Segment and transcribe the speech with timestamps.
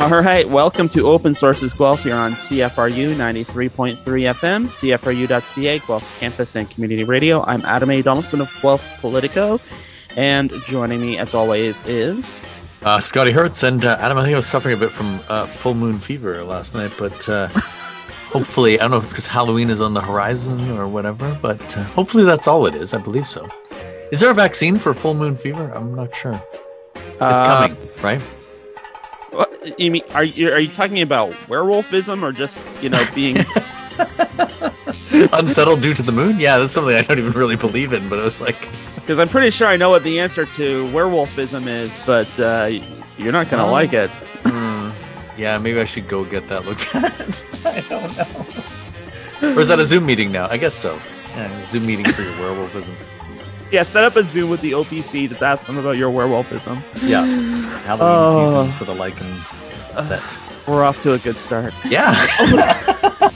[0.00, 6.54] All right, welcome to Open Sources Guelph here on CFRU 93.3 FM, CFRU.ca, Guelph Campus
[6.54, 7.42] and Community Radio.
[7.42, 8.00] I'm Adam A.
[8.00, 9.58] Donaldson of Guelph Politico,
[10.16, 12.24] and joining me as always is.
[12.82, 15.46] Uh, Scotty Hertz and uh, Adam, I think I was suffering a bit from uh,
[15.46, 17.48] full moon fever last night, but uh,
[18.30, 21.60] hopefully, I don't know if it's because Halloween is on the horizon or whatever, but
[21.76, 22.94] uh, hopefully that's all it is.
[22.94, 23.48] I believe so.
[24.12, 25.72] Is there a vaccine for full moon fever?
[25.74, 26.40] I'm not sure.
[26.94, 28.22] It's Uh, coming, right?
[29.30, 33.36] What, you mean are you are you talking about werewolfism or just you know being
[35.32, 36.38] Unsettled due to the moon?
[36.38, 39.28] Yeah, that's something I don't even really believe in, but I was like, because I'm
[39.28, 42.70] pretty sure I know what the answer to werewolfism is, but uh,
[43.16, 43.72] you're not gonna Oh.
[43.72, 44.10] like it.
[44.44, 44.90] hmm,
[45.36, 47.44] yeah, maybe I should go get that looked at.
[47.64, 48.46] I don't know.
[49.54, 50.48] Or is that a Zoom meeting now?
[50.48, 50.98] I guess so.
[51.30, 52.92] Yeah, Zoom meeting for your werewolfism.
[53.70, 56.82] Yeah, set up a Zoom with the OPC to ask them about your werewolfism.
[57.02, 57.24] Yeah.
[57.84, 58.46] Halloween Oh.
[58.46, 60.22] season for the Lycan set.
[60.22, 61.74] Uh, we're off to a good start.
[61.84, 62.14] Yeah.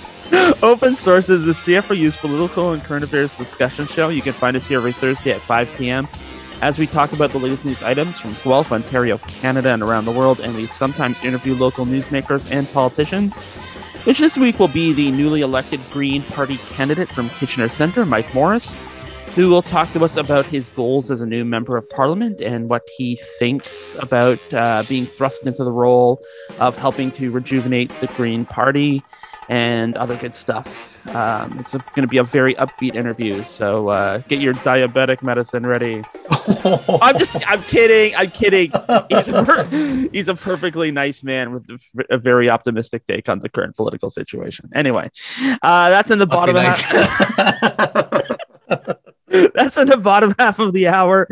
[0.63, 4.09] Open Source is a CFRU's political and current affairs discussion show.
[4.09, 6.09] You can find us here every Thursday at 5 p.m.
[6.63, 10.13] as we talk about the latest news items from Guelph, Ontario, Canada, and around the
[10.13, 13.37] world, and we sometimes interview local newsmakers and politicians.
[14.05, 18.33] Which this week will be the newly elected Green Party candidate from Kitchener Centre, Mike
[18.35, 18.77] Morrice,
[19.35, 22.69] who will talk to us about his goals as a new member of parliament and
[22.69, 26.21] what he thinks about uh, being thrust into the role
[26.59, 29.03] of helping to rejuvenate the Green Party
[29.49, 30.91] and other good stuff.
[31.15, 35.67] Um, it's going to be a very upbeat interview, so uh, get your diabetic medicine
[35.67, 36.05] ready.
[37.03, 38.71] I'm just, I'm kidding, I'm kidding.
[39.09, 41.69] He's a, per- he's a perfectly nice man with
[42.09, 44.71] a- very optimistic take on the current political situation.
[44.75, 45.11] Anyway,
[45.63, 48.29] uh, that's in the Must bottom nice.
[49.55, 51.27] that's in the bottom half of the hour.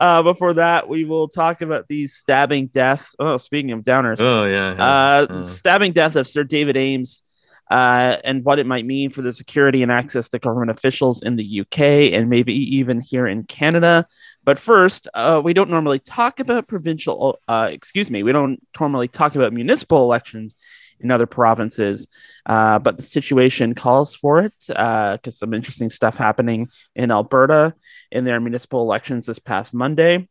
[0.00, 3.08] Uh, before that, we will talk about the stabbing death.
[3.18, 4.74] Oh, speaking of downers, oh yeah.
[4.74, 4.84] yeah.
[4.84, 5.42] uh, Uh.
[5.42, 7.22] stabbing death of Sir David Ames
[7.70, 11.36] uh, and what it might mean for the security and access to government officials in
[11.36, 11.80] the UK
[12.12, 14.04] and maybe even here in Canada.
[14.44, 19.08] But first, uh, we don't normally talk about provincial, uh, excuse me, we don't normally
[19.08, 20.54] talk about municipal elections
[21.02, 22.06] in other provinces,
[22.46, 27.74] uh, but the situation calls for it because some interesting stuff happening in Alberta
[28.10, 30.28] in their municipal elections this past Monday.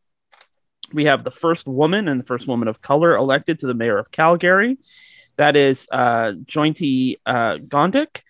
[0.94, 3.98] We have the first woman and the first woman of color elected to the mayor
[3.98, 4.78] of Calgary.
[5.38, 8.22] That is uh, Jyoti uh, Gondek.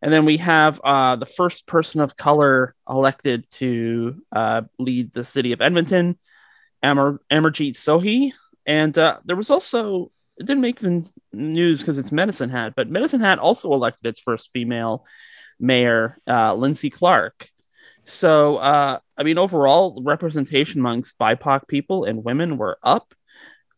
[0.00, 5.24] And then we have uh, the first person of color elected to uh, lead the
[5.24, 6.18] city of Edmonton,
[6.82, 8.32] Amar- Amarjeet Sohi.
[8.66, 11.04] And uh, there was also, it didn't make the
[11.34, 15.04] news because it's Medicine Hat, but Medicine Hat also elected its first female
[15.58, 17.48] mayor, uh, Linnsie Clark.
[18.04, 23.14] So, uh, I mean, overall, representation amongst BIPOC people and women were up,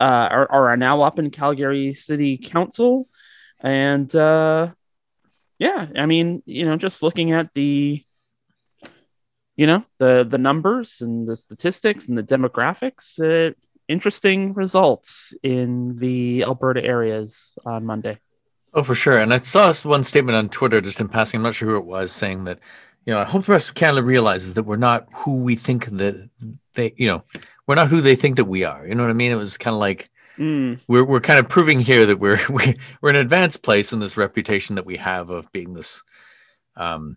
[0.01, 3.09] uh, are, are now up in Calgary City Council.
[3.61, 4.73] And uh,
[5.59, 8.05] yeah, I mean, you know, just looking at the,
[9.57, 13.55] you know, the the numbers and the statistics and the demographics, uh,
[13.89, 18.19] interesting results in the Alberta areas on Monday.
[18.75, 19.19] Oh, for sure.
[19.19, 21.39] And I saw one statement on Twitter just in passing.
[21.39, 22.59] I'm not sure who it was saying that,
[23.07, 25.87] you know, I hope the rest of Canada realizes that we're not who we think
[25.87, 26.29] that
[26.75, 27.25] they, you know,
[27.67, 28.87] we're not who they think that we are.
[28.87, 29.33] You know what I mean?
[29.33, 32.41] It was kind of like Mm, we're we're kind of proving here that we're
[33.01, 36.03] we're an advanced place in this reputation that we have of being this,
[36.77, 37.17] um,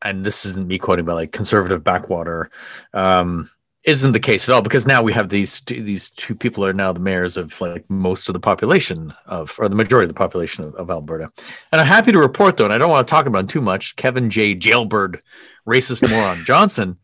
[0.00, 2.50] and this isn't me quoting, but like conservative backwater,
[2.94, 3.50] um,
[3.84, 6.72] isn't the case at all because now we have these two, these two people are
[6.72, 10.14] now the mayors of like most of the population of or the majority of the
[10.14, 11.28] population of, of Alberta,
[11.72, 13.96] and I'm happy to report though, and I don't want to talk about too much.
[13.96, 14.54] Kevin J.
[14.54, 15.20] Jailbird,
[15.66, 16.98] racist moron Johnson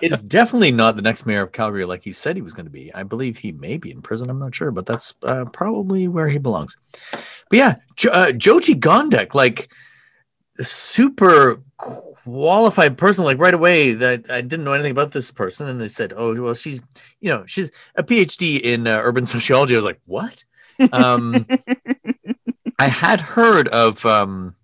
[0.00, 2.72] is definitely not the next mayor of Calgary like he said he was going to
[2.72, 2.92] be.
[2.94, 4.30] I believe he may be in prison.
[4.30, 6.76] I'm not sure, but that's uh, probably where he belongs.
[7.12, 9.68] But yeah, jo- uh, Jyoti Gondek, like
[10.60, 11.62] super
[12.26, 15.68] qualified person, like right away that I didn't know anything about this person.
[15.68, 16.82] And they said, oh, well, she's,
[17.20, 19.74] you know, she's a PhD in uh, urban sociology.
[19.74, 20.44] I was like, what?
[20.92, 21.46] Um,
[22.78, 24.56] I had heard of um,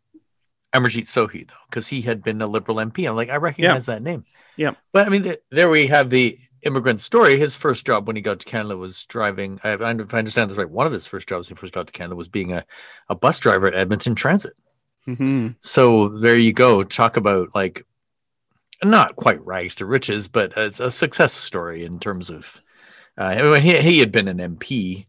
[0.74, 3.08] Amarjeet Sohi though, because he had been a liberal MP.
[3.08, 4.24] I'm like, I recognize that name.
[4.56, 4.72] Yeah.
[4.92, 7.38] But I mean, th- there we have the immigrant story.
[7.38, 9.60] His first job when he got to Canada was driving.
[9.62, 11.92] I, I understand this right, one of his first jobs when he first got to
[11.92, 12.64] Canada was being a,
[13.08, 14.54] a bus driver at Edmonton Transit.
[15.06, 15.56] Mhm.
[15.60, 16.82] So there you go.
[16.82, 17.84] Talk about like
[18.82, 22.60] not quite rags to riches, but it's a success story in terms of.
[23.16, 25.04] Uh, he he had been an MP.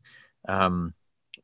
[0.48, 0.94] Um,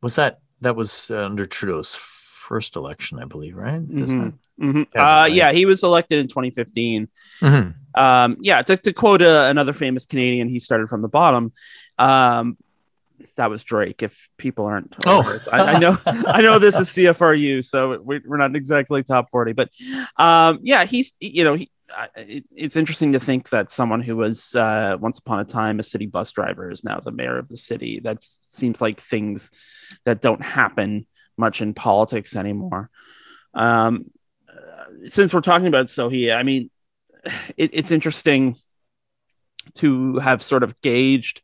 [0.02, 3.82] was that that was uh, under Trudeau's first election, I believe, right?
[3.94, 4.88] Isn't Mhm.
[4.94, 5.32] Yeah, Uh, right.
[5.32, 7.04] yeah, he was elected in 2015.
[7.04, 7.46] it?
[7.46, 7.76] Mhm.
[7.96, 11.54] Um, yeah, to, to quote uh, another famous Canadian, he started from the bottom.
[11.98, 12.58] Um,
[13.36, 14.04] that was Drake.
[14.04, 15.40] If people aren't, Oh.
[15.52, 19.54] I, I know, I know this is CFRU, so we, we're not exactly top forty,
[19.54, 19.70] but
[20.18, 24.16] um, yeah, he's you know, he, uh, it, it's interesting to think that someone who
[24.16, 27.48] was uh, once upon a time a city bus driver is now the mayor of
[27.48, 28.00] the city.
[28.00, 29.52] That seems like things
[30.06, 31.08] that don't happen
[31.38, 32.90] much in politics anymore.
[33.54, 34.12] Um,
[34.48, 36.70] uh, since we're talking about Sohi, I mean,
[37.58, 38.56] it, it's interesting
[39.76, 41.42] to have sort of gauged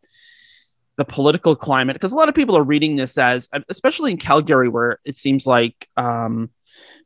[0.98, 4.70] the political climate because a lot of people are reading this as, especially in Calgary,
[4.70, 6.50] where it seems like um,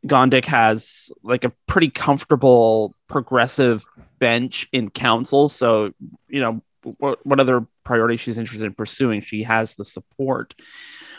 [0.06, 3.84] Gondek has like a pretty comfortable progressive
[4.20, 5.50] bench in council.
[5.50, 5.94] So,
[6.28, 6.62] you know,
[6.98, 10.54] what, what other priorities she's interested in pursuing, she has the support.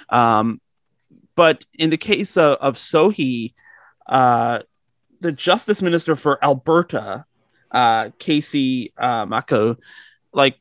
[0.09, 0.61] Um,
[1.35, 3.55] but in the case of, of Sohi,
[4.07, 4.61] uh,
[5.21, 7.25] the justice minister for Alberta,
[7.71, 9.77] uh, Kaycee uh, Mako,
[10.33, 10.57] like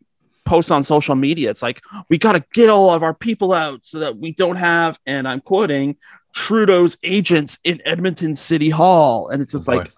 [0.49, 1.49] posts on social media.
[1.51, 4.55] It's like, we got to get all of our people out so that we don't
[4.55, 5.95] have, and I'm quoting,
[6.33, 9.29] Trudeau's agents in Edmonton City Hall.
[9.29, 9.91] And it's just Oh, like,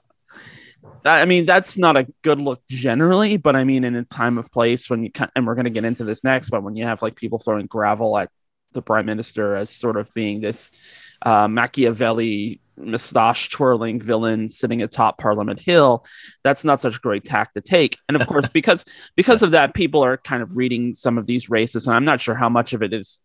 [1.06, 4.52] I mean, that's not a good look generally, but I mean, in a time of
[4.52, 7.02] place when you and we're going to get into this next, but when you have
[7.02, 8.30] like people throwing gravel at
[8.74, 10.70] the prime minister as sort of being this
[11.24, 16.06] uh, Machiavelli moustache twirling villain sitting atop Parliament Hill,
[16.44, 17.98] that's not such a great tack to take.
[18.08, 18.86] And of course, because
[19.16, 22.22] because of that, people are kind of reading some of these races, and I'm not
[22.22, 23.22] sure how much of it is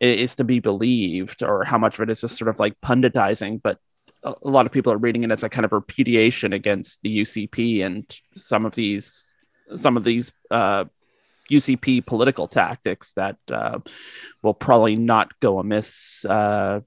[0.00, 3.60] is to be believed or how much of it is just sort of like punditizing,
[3.62, 3.78] but
[4.22, 7.20] a a lot of people are reading it as a kind of repudiation against the
[7.20, 9.34] UCP and some of these
[9.76, 10.84] some of these uh,
[11.50, 13.78] UCP political tactics that uh,
[14.42, 16.24] will probably not go amiss.
[16.24, 16.80] Uh,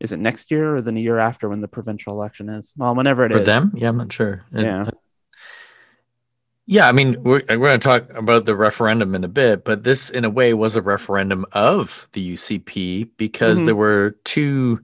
[0.00, 2.74] is it next year or then the year after when the provincial election is?
[2.76, 3.38] Well, whenever it is.
[3.38, 3.72] For them?
[3.74, 4.44] Yeah, I'm not sure.
[4.52, 4.84] Yeah.
[6.66, 9.84] Yeah, I mean, we're, we're going to talk about the referendum in a bit, but
[9.84, 13.66] this, in a way, was a referendum of the UCP because Mhm.
[13.66, 14.80] there were two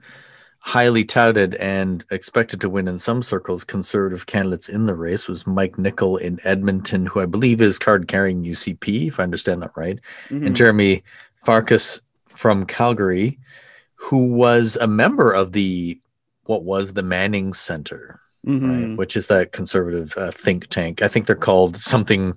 [0.58, 5.46] highly touted and expected to win in some circles conservative candidates in the race was
[5.46, 9.72] Mike Nickel in Edmonton, who I believe is card carrying UCP, if I understand that
[9.74, 9.98] right,
[10.28, 10.46] Mhm.
[10.48, 11.02] and Jeremy
[11.46, 12.02] Farkas
[12.34, 13.38] from Calgary,
[14.02, 16.00] who was a member of the
[16.44, 18.88] what was the Manning Center Mhm.
[18.88, 18.97] right?
[18.99, 21.02] Which is that conservative uh, think tank.
[21.02, 22.35] I think they're called something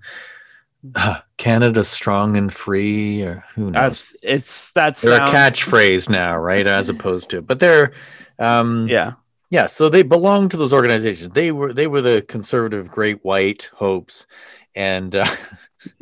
[0.96, 3.74] uh, Canada Strong and Free, or who knows?
[3.74, 6.68] That's it's that's they're a catchphrase now, right?
[6.68, 7.94] As opposed to, but they're,
[8.38, 9.14] um, yeah.
[9.50, 9.68] Yeah.
[9.68, 11.32] So they belong to those organizations.
[11.34, 14.28] They were they were the conservative Great White Hopes,
[14.76, 15.26] and uh,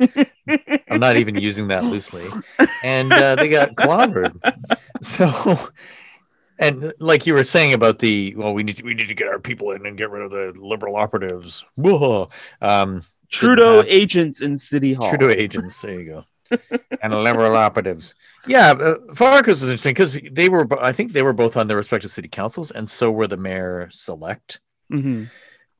[0.88, 2.28] I'm not even using that loosely.
[2.82, 4.38] And uh, they got clobbered.
[5.00, 5.58] So,
[6.58, 9.28] and like you were saying about the well, we need to, we need to get
[9.28, 11.64] our people in and get rid of the liberal operatives.
[11.76, 12.28] Whoa.
[12.60, 15.08] Um, Trudeau have- agents in City Hall.
[15.08, 15.80] Trudeau agents.
[15.82, 16.24] There you go.
[17.00, 18.14] and liberal operatives.
[18.46, 20.66] Yeah, uh, Farkas is interesting because they were.
[20.82, 23.88] I think they were both on their respective city councils, and so were the mayor
[23.90, 24.60] select.
[24.92, 25.30] Mhm.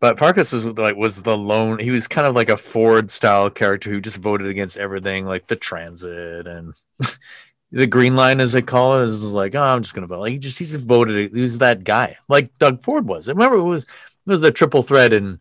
[0.03, 1.79] But Farkas is like was the lone.
[1.79, 5.47] He was kind of like a Ford style character who just voted against everything, like
[5.47, 6.75] the transit and
[7.71, 10.19] the green line, as they call it, is like, oh, I'm just gonna vote.
[10.19, 11.33] Like he just he just voted.
[11.33, 13.29] He was that guy, like Doug Ford was.
[13.29, 13.89] I remember it was it
[14.27, 15.39] was the triple threat in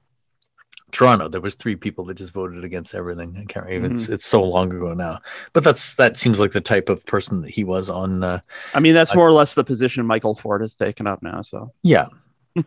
[0.91, 1.27] Toronto.
[1.27, 3.35] There was three people that just voted against everything.
[3.39, 3.91] I can't even.
[3.91, 5.21] It's it's so long ago now.
[5.53, 8.23] But that's that seems like the type of person that he was on.
[8.23, 8.41] Uh,
[8.75, 11.41] I mean, that's I- more or less the position Michael Ford has taken up now.
[11.41, 12.09] So yeah.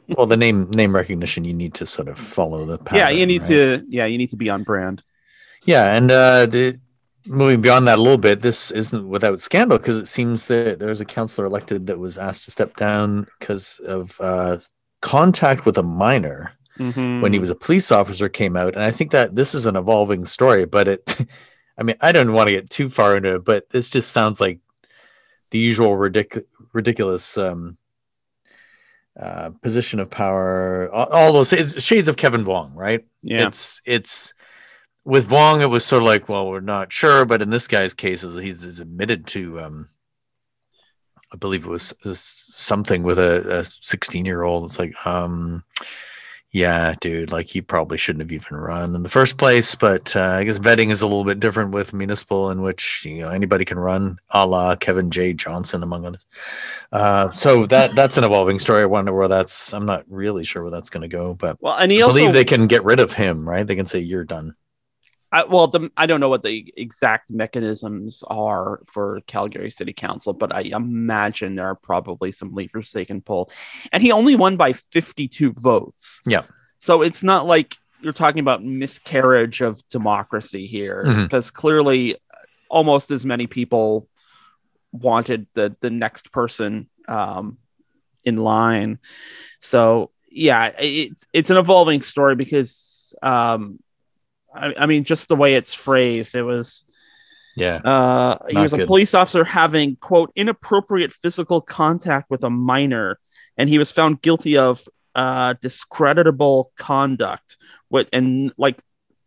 [0.09, 2.99] Well, the name name recognition, you need to sort of follow the pattern.
[2.99, 3.49] yeah, you need right?
[3.49, 5.03] to yeah you need to be on brand.
[5.65, 6.79] Yeah, and uh, the,
[7.27, 11.01] moving beyond that a little bit, this isn't without scandal because it seems that there's
[11.01, 14.59] a councillor elected that was asked to step down because of uh,
[15.01, 17.21] contact with a minor Mhm.
[17.23, 19.77] when he was a police officer came out, and I think that this is an
[19.77, 20.65] evolving story.
[20.67, 21.17] But it,
[21.79, 24.41] I mean, I don't want to get too far into it, but this just sounds
[24.41, 24.59] like
[25.51, 27.77] the usual ridic- ridiculous um,
[29.19, 30.91] uh, position of power.
[30.93, 31.51] All, all those
[31.83, 33.05] shades of Kevin Vuong, right?
[33.23, 34.35] yeah it's it's
[35.05, 37.95] with Vuong, it was sort of like, well, we're not sure, but in this guy's
[37.95, 39.89] case, he's, he's admitted to, um,
[41.33, 44.65] I believe it was, was something with a 16 year old.
[44.65, 45.65] It's like, um,
[46.55, 49.75] yeah, dude, like he probably shouldn't have even run in the first place.
[49.75, 53.23] But uh, I guess vetting is a little bit different with municipal, in which you
[53.23, 55.33] know anybody can run, a la Kevin J.
[55.33, 56.25] Johnson, among others.
[56.93, 58.83] Uh, so that that's an evolving story.
[58.83, 59.75] I wonder where that's.
[59.75, 62.19] I'm not really sure where that's going to go, but well, and he I also
[62.19, 63.67] believe they can get rid of him, right?
[63.67, 64.55] They can say you're done.
[65.35, 70.33] I, well, the, I don't know what the exact mechanisms are for Calgary City Council,
[70.33, 73.51] but I imagine there are probably some levers they can pull.
[73.91, 76.21] And he only won by 52 votes.
[76.25, 76.45] Yeah.
[76.79, 81.25] So it's not like you're talking about miscarriage of democracy here, Mhm.
[81.25, 82.17] because clearly
[82.69, 84.09] almost as many people
[84.93, 87.59] wanted the the next person um,
[88.25, 88.99] in line.
[89.59, 93.81] So yeah, it's it's an evolving story because um,
[94.55, 96.85] I, I mean, just the way it's phrased, it was.
[97.57, 97.77] Yeah.
[97.77, 98.87] Uh, he was a good.
[98.87, 103.19] police officer having quote inappropriate physical contact with a minor,
[103.57, 107.57] and he was found guilty of uh, discreditable conduct.
[107.89, 108.81] What and like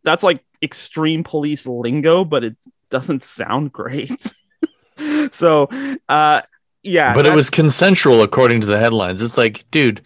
[0.04, 2.58] that's like extreme police lingo, but it
[2.90, 4.32] doesn't sound great.
[5.32, 5.70] so,
[6.10, 6.42] uh,
[6.84, 9.22] yeah, but it was consensual according to the headlines.
[9.22, 10.02] It's like, dude,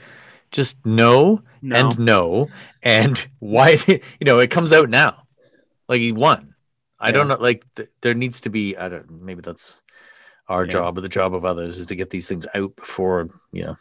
[0.51, 1.75] just no, no.
[1.89, 2.47] and no.
[2.83, 5.23] And why, you know, it comes out now.
[5.87, 6.55] Like he won.
[6.99, 7.11] I Yeah.
[7.13, 7.37] don't know.
[7.39, 9.81] Like th- there needs to be, I don't, maybe that's
[10.47, 10.71] our Yeah.
[10.71, 13.77] job or the job of others is to get these things out before, you know,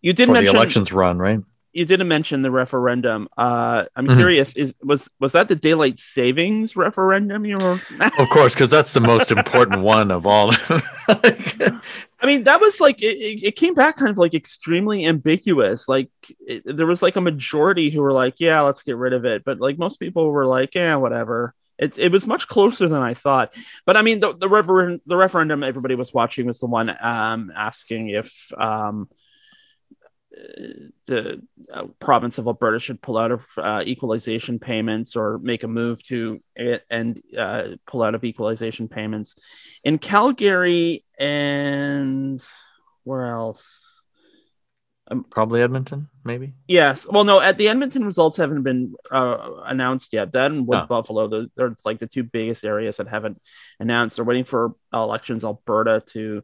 [0.00, 1.40] you did before the elections run, right?
[1.72, 3.28] You didn't mention the referendum.
[3.36, 4.16] Uh, I'm Mhm.
[4.16, 7.80] curious is was was that the daylight savings referendum you were?
[8.18, 10.52] Of course, because that's the most important one of all.
[11.08, 15.88] I mean, that was like it, it came back kind of like extremely ambiguous.
[15.88, 16.10] Like
[16.46, 19.44] it, there was like a majority who were like, "Yeah, let's get rid of it,"
[19.44, 23.14] but like most people were like, "Yeah, whatever." It, it was much closer than I
[23.14, 23.52] thought.
[23.86, 27.50] But I mean, the the, refer- the referendum everybody was watching was the one um,
[27.56, 29.08] asking if um,
[31.06, 35.68] the uh, province of Alberta should pull out of uh, equalization payments or make a
[35.68, 39.34] move to it and uh, pull out of equalization payments
[39.84, 42.42] in Calgary and
[43.04, 44.04] where else?
[45.30, 46.54] Probably Edmonton, maybe.
[46.66, 47.06] Yes.
[47.06, 50.32] Well, no, at the Edmonton results haven't been uh, announced yet.
[50.32, 50.86] That and with Oh.
[50.86, 53.42] Buffalo, those are like the two biggest areas that haven't
[53.78, 54.16] announced.
[54.16, 56.42] They're waiting for elections Alberta to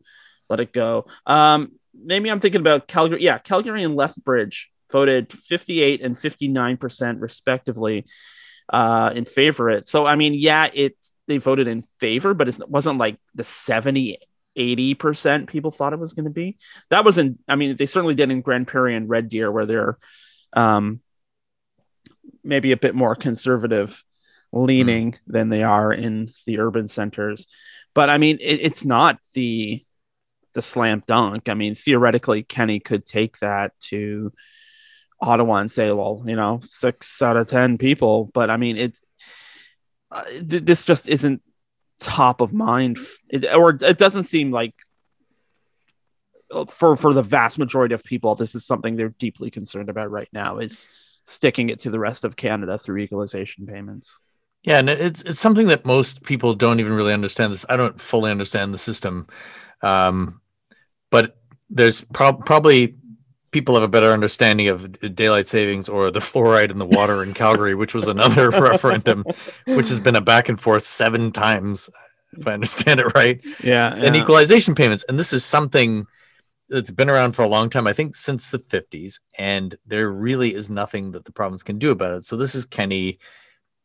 [0.51, 1.07] let it go.
[1.25, 3.23] Um, maybe I'm thinking about Calgary.
[3.23, 8.07] Yeah, Calgary and Lethbridge voted 58 and 59 percent respectively
[8.73, 9.89] uh, in favor of it.
[9.89, 14.19] So I mean, yeah, it's they voted in favor, but it wasn't like the 70
[14.59, 16.59] 80% people thought it was going to be.
[16.91, 19.99] That wasn't, I mean, they certainly did in Grande Prairie and Red Deer, where they're
[20.53, 21.01] um,
[22.43, 24.03] maybe a bit more conservative
[24.53, 27.47] leaning than they are in the urban centers.
[27.95, 29.83] But I mean, it, it's not the
[30.59, 31.49] the slam dunk.
[31.49, 34.33] I mean, theoretically, Kenney could take that to
[35.21, 38.29] Ottawa and say, well, you know, six out of 10 people.
[38.35, 39.01] But I mean, it's,
[40.11, 41.43] uh, th- this just isn't
[42.01, 42.99] top of mind,
[43.29, 44.75] it, or it doesn't seem like
[46.51, 50.11] uh, for for the vast majority of people, this is something they're deeply concerned about
[50.11, 50.59] right now.
[50.59, 50.89] Is
[51.25, 54.21] sticking it to the rest of Canada through equalization payments.
[54.65, 57.53] Yeah, and it's it's something that most people don't even really understand.
[57.53, 59.27] This I don't fully understand the system,
[59.83, 60.41] um,
[61.11, 61.37] but
[61.71, 62.97] there's prob- probably
[63.51, 67.35] people have a better understanding of daylight savings or the fluoride in the water in
[67.35, 69.25] Calgary, which was another referendum,
[69.67, 71.89] which has been a back and forth seven times,
[72.33, 73.43] if I understand it right.
[73.63, 76.07] Yeah, And equalization payments, and this is something
[76.69, 77.87] that's been around for a long time.
[77.87, 81.91] I think since the 50s, and there really is nothing that the province can do
[81.91, 82.25] about it.
[82.27, 83.19] So this is Kenney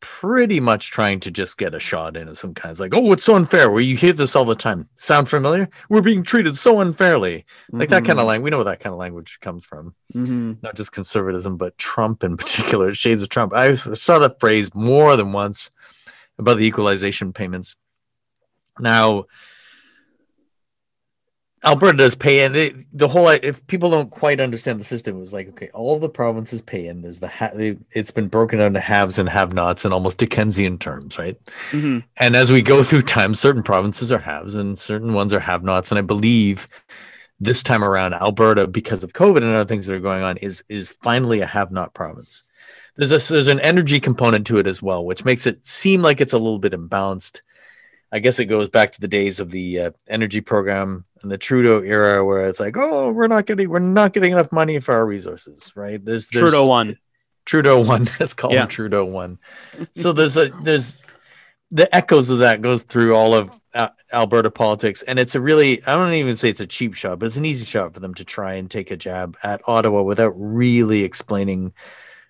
[0.04, 2.70] pretty much trying to just get a shot in of some kind.
[2.70, 3.70] It's like, oh, it's so unfair.
[3.70, 4.90] Where you hear this all the time.
[4.96, 5.70] Sound familiar?
[5.88, 7.46] We're being treated so unfairly.
[7.72, 8.44] Like that kind of language.
[8.44, 9.94] We know where that kind of language comes from.
[10.12, 13.54] hmm Not just conservatism, but Trump in particular, shades of Trump.
[13.54, 15.70] I saw that phrase more than once
[16.38, 17.76] about the equalization payments.
[18.78, 19.24] Now,
[21.64, 22.52] Alberta does pay in.
[22.52, 25.94] They, the whole if people don't quite understand the system, it was like okay, all
[25.94, 27.02] of the provinces pay in.
[27.02, 30.78] There's the ha- they, it's been broken down to haves and have-nots in almost Dickensian
[30.78, 31.36] terms, right?
[31.70, 35.40] hmm And as we go through time, certain provinces are haves and certain ones are
[35.40, 35.90] have-nots.
[35.90, 36.66] And I believe
[37.40, 40.64] this time around, Alberta, because of COVID and other things that are going on, is
[40.68, 42.42] is finally a have-not province.
[42.96, 46.20] There's a, there's an energy component to it as well, which makes it seem like
[46.20, 47.40] it's a little bit imbalanced.
[48.14, 51.36] I guess it goes back to the days of the uh, energy program and the
[51.36, 54.94] Trudeau era, where it's like, oh, we're not getting we're not getting enough money for
[54.94, 56.02] our resources, right?
[56.02, 56.96] There's, there's Trudeau one,
[57.44, 58.08] Trudeau one.
[58.20, 58.62] Let's call Yeah.
[58.62, 59.38] him Trudeau one.
[59.96, 60.96] So there's a there's
[61.72, 65.82] the echoes of that goes through all of uh, Alberta politics, and it's a really
[65.84, 68.14] I don't even say it's a cheap shot, but it's an easy shot for them
[68.14, 71.72] to try and take a jab at Ottawa without really explaining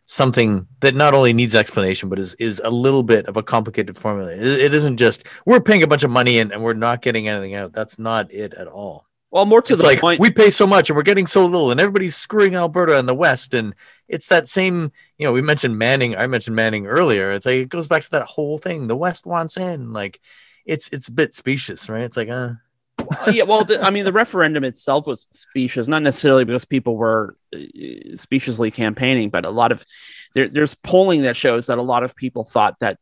[0.07, 3.97] something that not only needs explanation but is is a little bit of a complicated
[3.97, 4.33] formula.
[4.33, 7.29] It, it isn't just we're paying a bunch of money in and we're not getting
[7.29, 7.73] anything out.
[7.73, 10.21] That's not it at all Well, more to it's the like point.
[10.21, 13.15] we pay so much and we're getting so little and everybody's screwing alberta in the
[13.15, 13.75] west and
[14.09, 17.69] it's that same you know we mentioned manning i mentioned manning earlier it's like it
[17.69, 20.21] goes back to that whole thing the west wants in like
[20.67, 22.53] it's it's a bit specious right it's like Uh,
[23.33, 27.37] yeah, well, the, I mean, the referendum itself was specious, not necessarily because people were
[27.55, 27.59] uh,
[28.17, 29.85] speciously campaigning, but a lot of
[30.35, 32.99] there, there's polling that shows that a lot of people thought that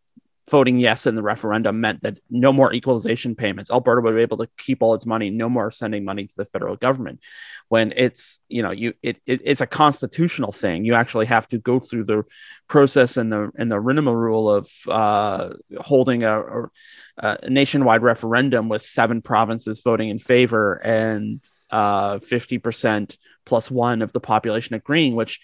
[0.50, 3.70] voting yes in the referendum meant that no more equalization payments.
[3.70, 6.44] Alberta would be able to keep all its money, no more sending money to the
[6.44, 7.20] federal government.
[7.68, 10.84] When it's you know you it, it it's a constitutional thing.
[10.84, 12.24] You actually have to go through the
[12.68, 16.70] process and the and the Rinema rule of uh, holding a, a,
[17.18, 24.02] a, nationwide referendum with seven provinces voting in favor and uh, fifty percent plus one
[24.02, 25.40] of the population agreeing, which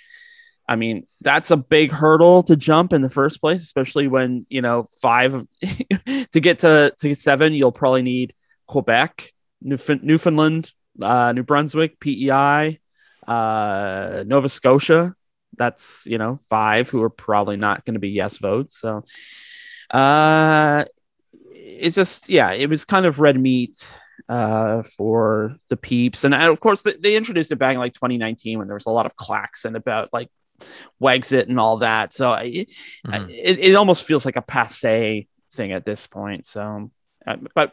[0.68, 4.60] I mean, that's a big hurdle to jump in the first place, especially when, you
[4.60, 8.34] know, five to get to, to seven, you'll probably need
[8.66, 9.32] Quebec,
[9.64, 10.70] Newf- Newfoundland,
[11.00, 12.80] uh, New Brunswick, PEI,
[13.26, 15.14] uh, Nova Scotia.
[15.56, 18.78] That's, you know, five who are probably not going to be yes votes.
[18.78, 19.04] So,
[19.90, 20.84] uh,
[21.54, 23.82] it's just, yeah, it was kind of red meat
[24.28, 26.24] uh, for the peeps.
[26.24, 28.86] And, and of course, they, they, introduced it back in like 2019 when there was
[28.86, 30.28] a lot of clacks and about like
[31.00, 32.12] Wexit and all that.
[32.12, 32.68] So it,
[33.06, 33.28] mm-hmm.
[33.30, 36.46] it, it, almost feels like a passe thing at this point.
[36.46, 36.90] So,
[37.26, 37.72] uh, but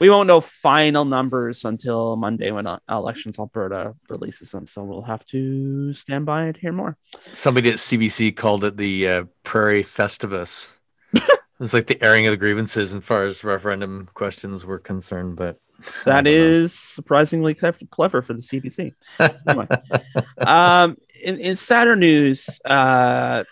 [0.00, 4.66] we won't know final numbers until Monday when uh, Elections Alberta releases them.
[4.66, 6.96] So we'll have to stand by and hear more.
[7.32, 10.76] Somebody at CBC called it the uh, Prairie Festivus.
[11.12, 11.24] it
[11.58, 15.58] was like the airing of the grievances as far as referendum questions were concerned, but
[16.04, 18.94] that is surprisingly clever for the CBC.
[20.46, 23.44] um, in, in sadder news, uh,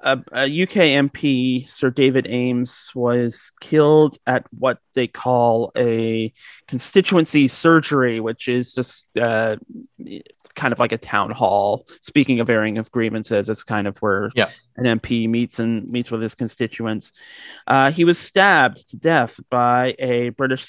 [0.00, 6.32] a, a, UK MP, Sir David Ames, was killed at what they call a
[6.68, 9.56] constituency surgery, which is just uh,
[10.54, 11.86] kind of like a town hall.
[12.00, 14.50] Speaking of airing of grievances, it's kind of where yeah.
[14.76, 17.12] an MP meets and meets with his constituents.
[17.66, 20.66] Uh, he was stabbed to death by a British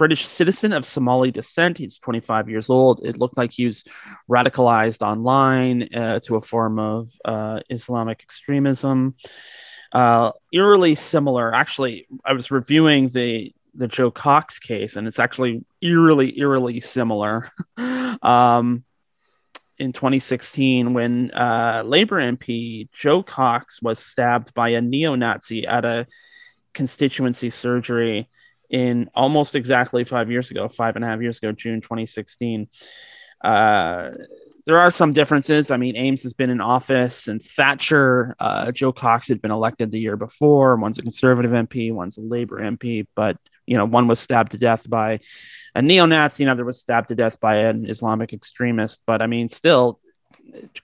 [0.00, 1.76] British citizen of Somali descent.
[1.76, 3.02] He's 25 years old.
[3.04, 3.84] It looked like he was
[4.30, 9.14] radicalized online uh, to a form of uh, Islamic extremism.
[9.92, 11.54] Uh, eerily similar.
[11.54, 17.50] Actually, I was reviewing the the Jo Cox case, and it's actually eerily, eerily similar.
[18.22, 18.84] um,
[19.76, 25.84] in 2016, when uh, Labor MP Jo Cox was stabbed by a neo Nazi at
[25.84, 26.06] a
[26.72, 28.30] constituency surgery
[28.70, 32.68] in almost exactly five years ago, five and a half years ago, June 2016.
[33.42, 34.10] Uh,
[34.66, 35.70] there are some differences.
[35.70, 38.36] I mean, Ames has been in office since Thatcher.
[38.38, 40.76] Uh, Jo Cox had been elected the year before.
[40.76, 44.58] One's a conservative MP, one's a Labor MP, but you know, one was stabbed to
[44.58, 45.20] death by
[45.74, 49.00] a neo-Nazi, another was stabbed to death by an Islamic extremist.
[49.06, 50.00] But I mean, still,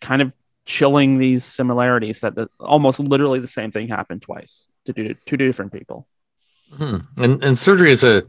[0.00, 0.32] kind of
[0.64, 5.36] chilling these similarities that the, almost literally the same thing happened twice to two, two
[5.36, 6.06] different people.
[6.72, 6.98] Hmm.
[7.16, 8.24] And and surgery is a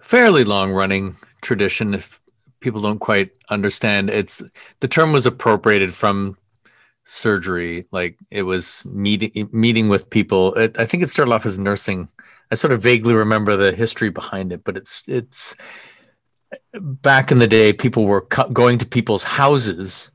[0.00, 1.94] fairly long running tradition.
[1.94, 2.20] If
[2.60, 4.42] people don't quite understand, it's
[4.80, 6.36] the term was appropriated from
[7.04, 7.84] surgery.
[7.90, 10.54] Like it was meeting meeting with people.
[10.54, 12.08] It, I think it started off as nursing.
[12.50, 15.56] I sort of vaguely remember the history behind it, but it's it's
[16.72, 17.72] back in the day.
[17.72, 20.10] People were cu- going to people's houses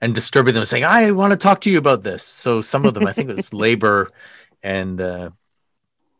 [0.00, 2.94] and disturbing them, saying, "I want to talk to you about this." So some of
[2.94, 4.08] them, I think it was labor
[4.62, 5.30] and uh,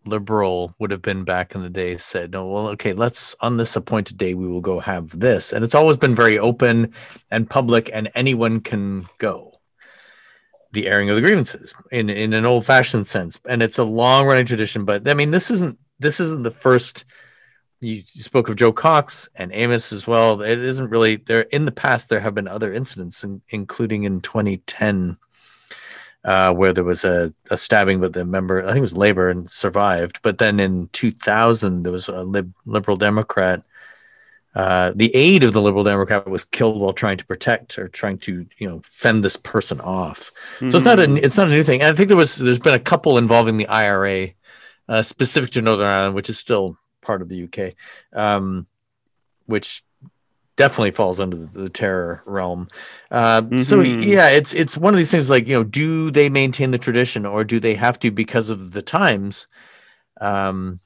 [0.09, 3.77] liberal would have been back in the day said no well okay let's on this
[3.77, 5.53] appointed day we will go have this.
[5.53, 6.93] And it's always been very open
[7.31, 9.61] and public and anyone can go.
[10.73, 13.39] The airing of the grievances in in an old fashioned sense.
[13.49, 17.05] And it's a long running tradition but i mean this isn't this isn't the first.
[17.81, 20.43] You, spoke of jo cox and Amos as well.
[20.43, 24.21] It isn't really there in the past there have been other incidents in, including in
[24.21, 25.17] 2010
[26.25, 29.31] uh, where there was a, a stabbing but the member, I think it was Labor,
[29.31, 30.21] and survived.
[30.23, 33.65] But then in 2000, there was a lib- liberal Democrat.
[34.55, 38.19] Uh, the aide of the liberal Democrat was killed while trying to protect or trying
[38.19, 40.33] to, you know, fend this person off.
[40.57, 40.69] Mm-hmm.
[40.69, 41.25] So it's not a mm-hmm.
[41.25, 41.81] it's not a new thing.
[41.81, 44.31] And I think there was there's been a couple involving the IRA,
[44.89, 47.75] uh, specific to Northern Ireland, which is still part of the UK,
[48.19, 48.67] um,
[49.47, 49.83] which
[50.59, 52.69] definitely falls under the, terror realm.
[53.11, 53.59] Uh, mm-hmm.
[53.59, 56.79] So yeah, it's it's one of these things like you know, do they maintain the
[56.79, 59.47] tradition or do they have to because of the times?
[60.21, 60.81] Um,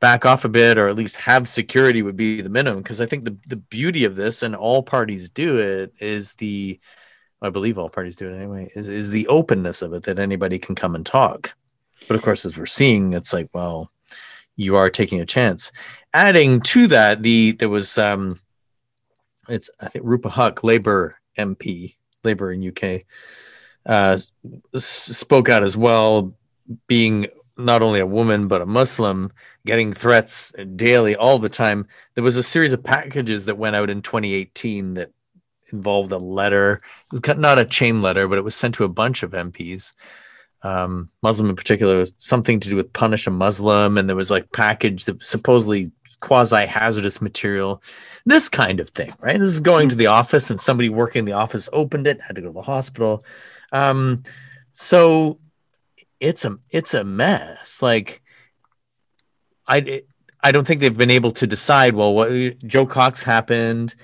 [0.00, 3.06] back off a bit or at least have security would be the minimum because i
[3.06, 6.76] think the, the beauty of this and all parties do it is the
[7.40, 10.58] i believe all parties do it anyway is, is the openness of it that anybody
[10.58, 11.54] can come and talk
[12.08, 13.88] but of course as we're seeing it's like well
[14.56, 15.70] you are taking a chance
[16.12, 18.40] adding to that the there was um
[19.48, 23.02] it's I think Rupa Huq, Labour MP, Labour in UK,
[23.86, 24.18] uh,
[24.74, 26.34] spoke out as well,
[26.86, 27.26] being
[27.56, 29.30] not only a woman but a Muslim,
[29.66, 31.86] getting threats daily, all the time.
[32.14, 35.10] There was a series of packages that went out in 2018 that
[35.72, 36.80] involved a letter,
[37.12, 39.92] it was not a chain letter, but it was sent to a bunch of MPs.
[40.62, 44.52] um, Muslim in particular, something to do with punish a Muslim, and there was like
[44.52, 45.90] package that supposedly
[46.22, 47.82] quasi hazardous material,
[48.24, 49.38] this kind of thing, right?
[49.38, 52.36] This is going to the office, and somebody working in the office opened it, had
[52.36, 53.22] to go to the hospital.
[53.72, 54.22] Um,
[54.70, 55.38] so
[56.20, 57.82] it's a it's a mess.
[57.82, 58.22] Like
[59.66, 60.02] I
[60.42, 61.94] I don't think they've been able to decide.
[61.94, 63.94] Well, what Jo Cox happened,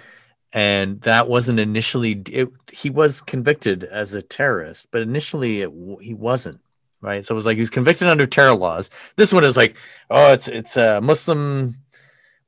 [0.53, 2.23] and that wasn't initially.
[2.29, 6.61] It, he was convicted as a terrorist, but initially it, he wasn't.
[7.01, 8.91] Right, so it was like he was convicted under terror laws.
[9.15, 9.77] This one is like,
[10.11, 11.77] oh, it's it's a Muslim.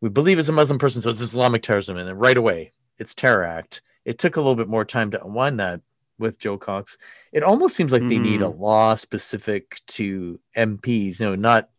[0.00, 3.14] We believe it's a Muslim person, so it's Islamic terrorism, and then right away it's
[3.14, 3.82] terror act.
[4.04, 5.80] It took a little bit more time to unwind that
[6.18, 6.98] with Jo Cox.
[7.32, 8.08] It almost seems like mm-hmm.
[8.08, 8.62] they need a mm-hmm.
[8.62, 11.70] law specific to MPs, you know, not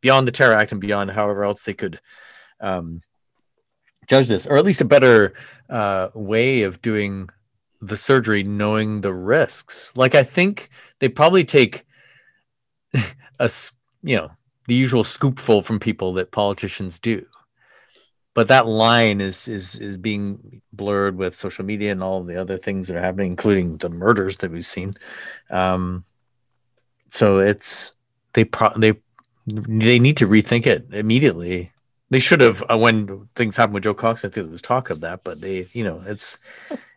[0.00, 2.00] beyond the Terror Act and beyond however else they could
[2.60, 3.02] um,
[4.08, 5.34] judge this, or at least a better
[5.68, 7.28] uh, way of doing
[7.80, 9.92] the surgery, knowing the risks.
[9.94, 11.84] Like I think they probably take
[13.38, 13.50] a
[14.02, 14.30] you know
[14.66, 17.26] the usual scoopful from people that politicians do,
[18.40, 22.56] but that line is is is being blurred with social media and all the other
[22.56, 24.96] things that are happening, including the murders that we've seen.
[25.50, 26.06] Um,
[27.08, 27.92] so it's
[28.32, 28.94] they pro- they
[29.46, 31.70] they need to rethink it immediately.
[32.08, 34.24] They should have uh, when things happened with Jo Cox.
[34.24, 36.38] I think there was talk of that, but they, you know, it's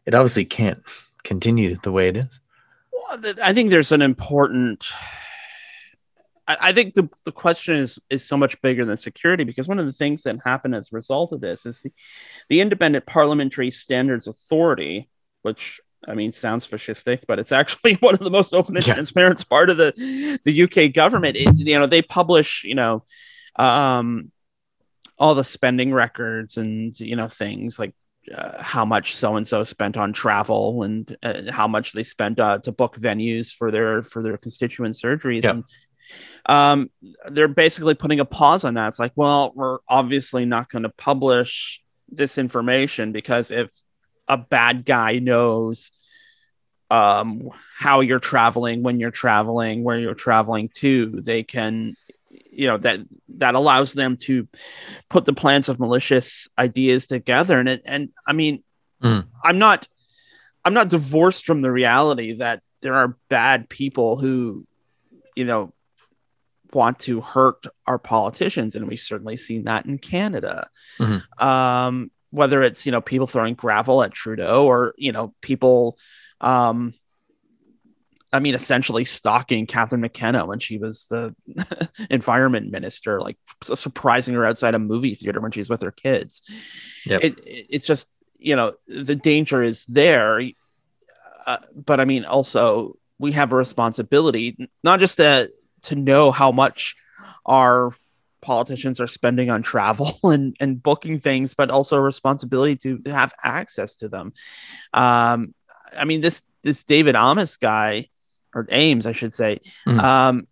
[0.06, 0.82] it obviously can't
[1.23, 2.39] continue the way it is.
[2.93, 4.86] Well, I think there's an important.
[6.45, 9.86] I, think the, the question is is so much bigger than security because one of
[9.86, 11.91] the things that happened as a result of this is the
[12.49, 15.10] the Independent Parliamentary Standards Authority,
[15.41, 18.95] which I mean, sounds fascistic, but it's actually one of the most open and yeah.
[18.95, 21.38] transparent part of the the UK government.
[21.38, 23.06] It, you know, they publish, you know,
[23.56, 24.32] um,
[25.17, 27.93] all the spending records and you know things like
[28.34, 32.39] uh, how much so and so spent on travel and uh, how much they spent
[32.39, 35.43] uh, to book venues for their for their constituent surgeries.
[35.45, 35.63] And
[36.45, 36.89] um,
[37.29, 38.89] they're basically putting a pause on that.
[38.89, 43.71] It's like, well, we're obviously not going to publish this information because if
[44.27, 45.91] a bad guy knows
[46.93, 51.21] um, how you're traveling, when you're traveling, where you're traveling to.
[51.21, 51.95] They can,
[52.29, 54.47] you know, that that allows them to
[55.09, 57.59] put the plans of malicious ideas together.
[57.59, 58.63] And it, and I mean,
[59.01, 59.25] mm.
[59.43, 59.87] I'm not,
[60.63, 64.67] I'm not divorced from the reality that there are bad people who,
[65.35, 65.73] you know,
[66.73, 70.69] want to hurt our politicians, and we've certainly seen that in Canada.
[70.99, 71.45] Mm-hmm.
[71.45, 75.97] Um, whether it's you know people throwing gravel at Trudeau or you know people
[76.41, 76.95] um
[78.33, 81.36] I mean, essentially stalking Catherine McKenna when she was the
[82.09, 86.41] environment minister, like surprising her outside a movie theater when she's with her kids.
[87.05, 87.23] Yep.
[87.23, 88.09] It, it, it's just,
[88.39, 90.41] you know, the danger is there.
[91.45, 95.51] Uh, but I mean, also, we have a responsibility not just to,
[95.83, 96.95] to know how much
[97.45, 97.95] our
[98.41, 103.33] politicians are spending on travel and, and booking things, but also a responsibility to have
[103.43, 104.33] access to them.
[104.93, 105.53] Um,
[105.97, 108.09] I mean, this this David Amess guy
[108.53, 109.59] or Ames, I should say.
[109.87, 109.99] Mm-hmm.
[109.99, 110.47] Um,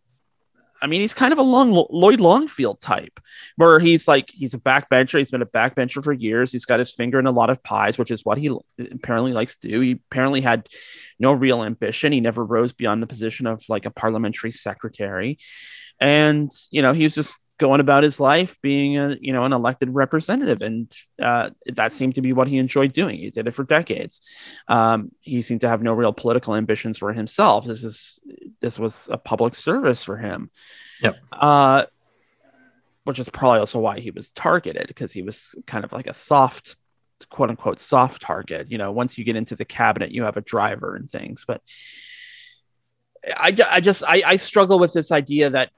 [0.82, 3.20] I mean, he's kind of a long Lloyd Longfield type,
[3.56, 5.20] where he's like he's a backbencher.
[5.20, 6.52] He's been a backbencher for years.
[6.52, 9.58] He's got his finger in a lot of pies, which is what he apparently likes
[9.58, 9.80] to do.
[9.82, 10.68] He apparently had
[11.20, 12.12] no real ambition.
[12.12, 15.38] He never rose beyond the position of like a parliamentary secretary,
[16.00, 19.54] and you know he was just going about his life being a you know an
[19.54, 20.64] elected representative.
[20.64, 23.18] And uh, that seemed to be what he enjoyed doing.
[23.20, 24.22] He did it for decades.
[24.68, 27.66] Um, he seemed to have no real political ambitions for himself.
[27.66, 28.20] This is
[28.60, 30.50] this was a public service for him.
[31.04, 31.18] Yep.
[31.32, 31.86] Uh,
[33.04, 36.14] which is probably also why he was targeted because he was kind of like a
[36.16, 36.78] soft
[37.30, 38.72] quote unquote soft target.
[38.72, 41.46] You know once you get into the cabinet you have a driver and things.
[41.48, 41.62] But
[43.38, 45.70] I, I just I, I struggle with this idea that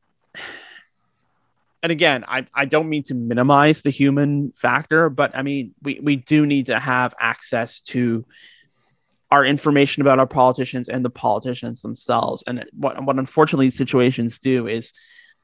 [1.84, 6.00] and again, I, I don't mean to minimize the human factor, but I mean, we,
[6.02, 8.26] we do need to have access to
[9.30, 12.42] our information about our politicians and the politicians themselves.
[12.48, 14.94] And what, what unfortunately situations do is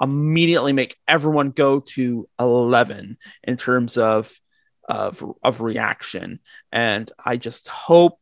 [0.01, 4.33] immediately make everyone go to 11 in terms of,
[4.87, 6.39] of, of reaction.
[6.71, 8.17] And I just hope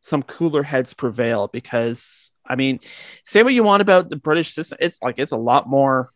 [0.00, 2.80] some cooler heads prevail because I mean,
[3.24, 4.78] say what you want about the British system.
[4.80, 6.10] It's like, it's a lot more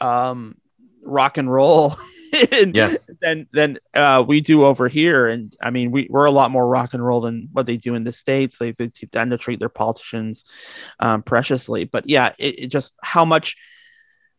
[0.00, 0.56] um,
[1.02, 1.96] rock and roll
[2.52, 2.94] yeah.
[3.20, 5.26] than than uh, we do over here.
[5.26, 7.94] And I mean, we, we're a lot more rock and roll than what they do
[7.94, 8.58] in the states.
[8.58, 10.44] They, they tend to treat their politicians
[11.00, 11.84] um, preciously.
[11.84, 13.56] But yeah, it, it just how much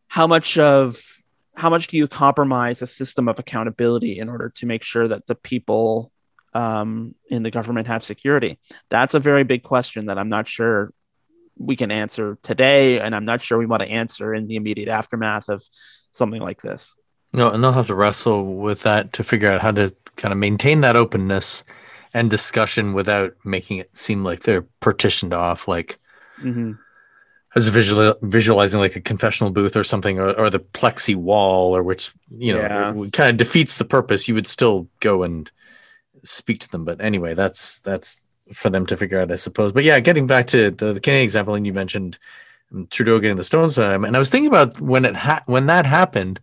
[0.08, 1.02] how much of
[1.54, 5.26] how much do you compromise a system of accountability in order to make sure that
[5.26, 6.10] the people
[6.54, 8.58] um, in the government have security?
[8.88, 10.92] That's a very big question that I'm not sure
[11.60, 14.88] we can answer today, and I'm not sure we want to answer in the immediate
[14.88, 15.62] aftermath of
[16.10, 16.96] something like this.
[17.32, 20.38] No, and they'll have to wrestle with that to figure out how to kind of
[20.38, 21.62] maintain that openness
[22.12, 25.96] and discussion without making it seem like they're partitioned off, like
[26.42, 26.72] Mm-hmm.
[27.54, 31.82] as visual, visualizing like a confessional booth or something, or, or the plexi wall, or
[31.82, 32.92] which you know Yeah.
[33.12, 34.26] kind of defeats the purpose.
[34.26, 35.50] You would still go and
[36.24, 38.18] speak to them, but anyway, that's that's
[38.52, 39.72] for them to figure out, I suppose.
[39.72, 42.18] But yeah, getting back to the, the Canadian example, and you mentioned
[42.72, 45.66] um, Trudeau getting the stones him, and I was thinking about when it ha- when
[45.66, 46.40] that happened.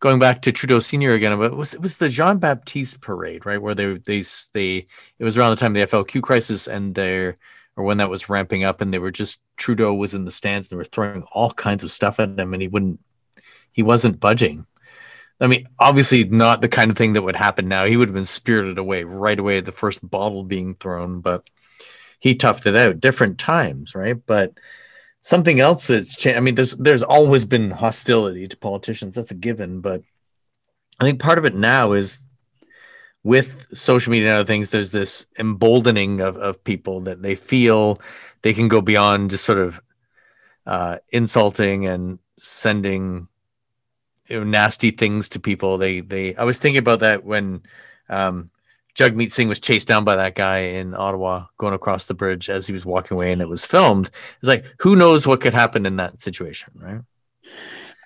[0.00, 3.62] Going back to Trudeau Senior again, it was it was the Jean Baptiste parade, right?
[3.62, 4.84] Where they they they
[5.18, 7.36] it was around the time of the FLQ crisis, and they're
[7.76, 10.66] or when that was ramping up and they were just Trudeau was in the stands
[10.66, 13.00] and they were throwing all kinds of stuff at him and he wouldn't
[13.72, 14.66] he wasn't budging.
[15.42, 17.84] I mean, obviously not the kind of thing that would happen now.
[17.84, 21.50] He would have been spirited away right away at the first bottle being thrown, but
[22.20, 23.00] he toughed it out.
[23.00, 24.16] Different times, right?
[24.24, 24.56] But
[25.20, 26.36] something else that's changed.
[26.36, 29.16] I mean, there's there's always been hostility to politicians.
[29.16, 30.02] That's a given, but
[31.00, 32.20] I think part of it now is
[33.24, 38.00] with social media and other things, there's this emboldening of, of people that they feel
[38.42, 39.80] they can go beyond just sort of
[40.66, 43.28] uh, insulting and sending
[44.40, 45.78] nasty things to people.
[45.78, 47.62] They they I was thinking about that when
[48.08, 48.50] um,
[48.94, 52.66] Jagmeet Singh was chased down by that guy in Ottawa going across the bridge as
[52.66, 54.10] he was walking away and it was filmed.
[54.38, 57.00] It's like who knows what could happen in that situation, right?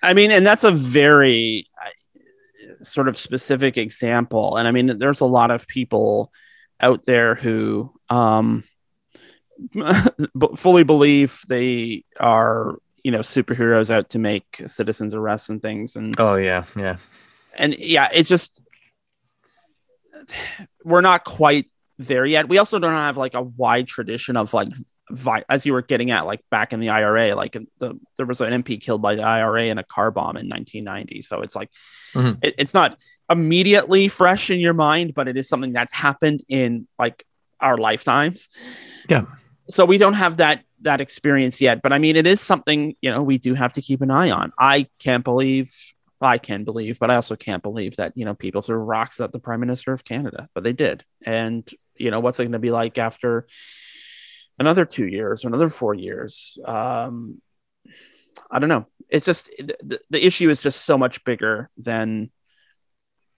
[0.02, 1.68] I mean, and that's a very
[2.82, 4.56] sort of specific example.
[4.56, 6.32] And I mean, there's a lot of people
[6.80, 8.64] out there who um,
[10.56, 12.76] fully believe they are,
[13.06, 15.94] you know, superheroes out to make citizens arrests and things.
[15.94, 16.96] And Oh yeah, yeah.
[17.54, 18.62] and yeah, it's just
[20.84, 22.48] we're not quite there yet.
[22.48, 24.68] We also don't have like a wide tradition of like
[25.10, 28.40] vi- as you were getting at like back in the IRA, like the there was
[28.40, 31.22] an MP killed by the IRA in a car bomb in 1990.
[31.22, 31.70] So it's like
[32.14, 32.38] Mhm.
[32.42, 32.98] it, it's not
[33.30, 37.24] immediately fresh in your mind, but it is something that's happened in like
[37.60, 38.48] our lifetimes.
[39.08, 39.26] Yeah.
[39.68, 43.10] So we don't have that that experience yet, but I mean, it is something you
[43.10, 44.52] know we do have to keep an eye on.
[44.58, 45.74] I can't believe
[46.20, 49.32] I can believe, but I also can't believe that you know people threw rocks at
[49.32, 51.04] the Prime Minister of Canada, but they did.
[51.24, 53.46] And you know what's it going to be like after
[54.58, 56.58] another two years or another four years?
[56.64, 57.40] Um,
[58.50, 58.86] I don't know.
[59.08, 62.30] It's just the, the issue is just so much bigger than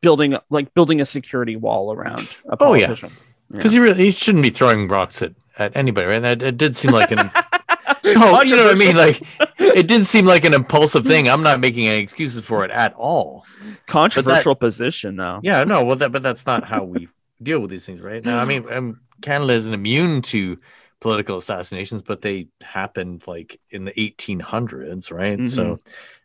[0.00, 2.86] building like building a security wall around a Oh, yeah.
[2.86, 3.12] politician.
[3.50, 6.20] Because he really he shouldn't be throwing rocks at, at anybody, right?
[6.20, 7.30] That it did seem like an
[8.04, 8.96] no, you know what I mean?
[8.96, 9.22] Like
[9.58, 11.28] it didn't seem like an impulsive thing.
[11.30, 13.44] I'm not making any excuses for it at all.
[13.86, 15.40] controversial position though.
[15.42, 17.08] Yeah, no, well that but that's not how we
[17.42, 18.24] deal with these things, right?
[18.24, 20.58] Now, I mean, um, Canada isn't immune to
[21.00, 25.48] political assassinations, but they happened like in the 1800s, right?
[25.48, 25.78] So,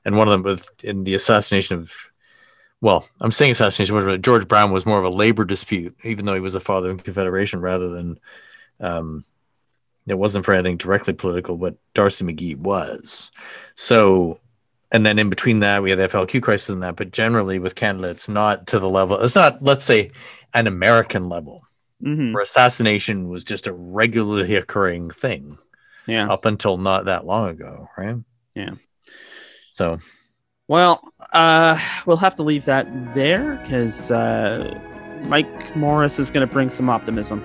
[0.04, 1.94] and one of them was in the assassination of,
[2.82, 6.34] well, I'm saying assassination, but George Brown was more of a labor dispute, even though
[6.34, 8.20] he was a father of Confederation, rather than,
[8.80, 9.24] um,
[10.08, 13.32] it wasn't for anything directly political, but D'Arcy McGee was.
[13.76, 14.40] So,
[14.92, 17.76] and then in between that, we had the FLQ crisis and that, but generally with
[17.76, 20.12] Canada, it's not to the level, it's not, let's say,
[20.54, 21.66] an American level
[22.04, 22.34] Mhm.
[22.34, 25.58] where assassination was just a regularly occurring thing
[26.06, 26.28] Yeah.
[26.30, 28.18] up until not that long ago, right?
[28.56, 28.72] Yeah.
[29.70, 29.98] So,
[30.68, 31.02] Well,
[31.34, 34.80] uh, we'll have to leave that there because uh,
[35.28, 37.44] Mike Morrice is going to bring some optimism.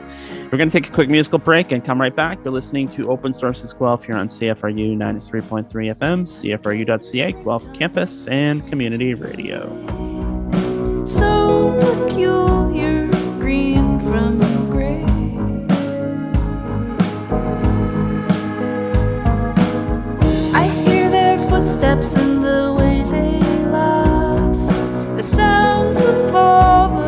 [0.51, 2.39] We're going to take a quick musical break and come right back.
[2.45, 8.67] You're listening to Open Sources Guelph here on CFRU 93.3 FM, CFRU.ca, Guelph Campus, and
[8.69, 9.69] Community Radio.
[11.05, 13.07] so peculiar,
[13.39, 14.39] green from
[14.71, 15.05] gray.
[20.55, 23.39] I hear their footsteps in the way they
[23.71, 27.08] laugh, the sounds of all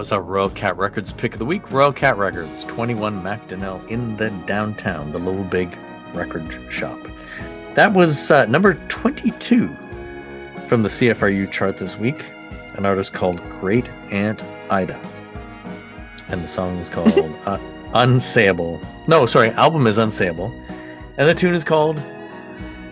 [0.00, 1.70] was our Royal Cat Records pick of the week.
[1.70, 5.76] Royal Cat Records, 21 Macdonell in the downtown, the little big
[6.14, 6.98] record shop.
[7.74, 9.68] That was uh, number 22
[10.68, 12.30] from the CFRU chart this week,
[12.76, 14.98] an artist called Great Aunt Ida.
[16.28, 17.12] And the song was called
[17.44, 17.58] uh,
[17.92, 18.82] Unsayable.
[19.06, 20.50] No, sorry, album is Unsayable.
[21.18, 22.02] And the tune is called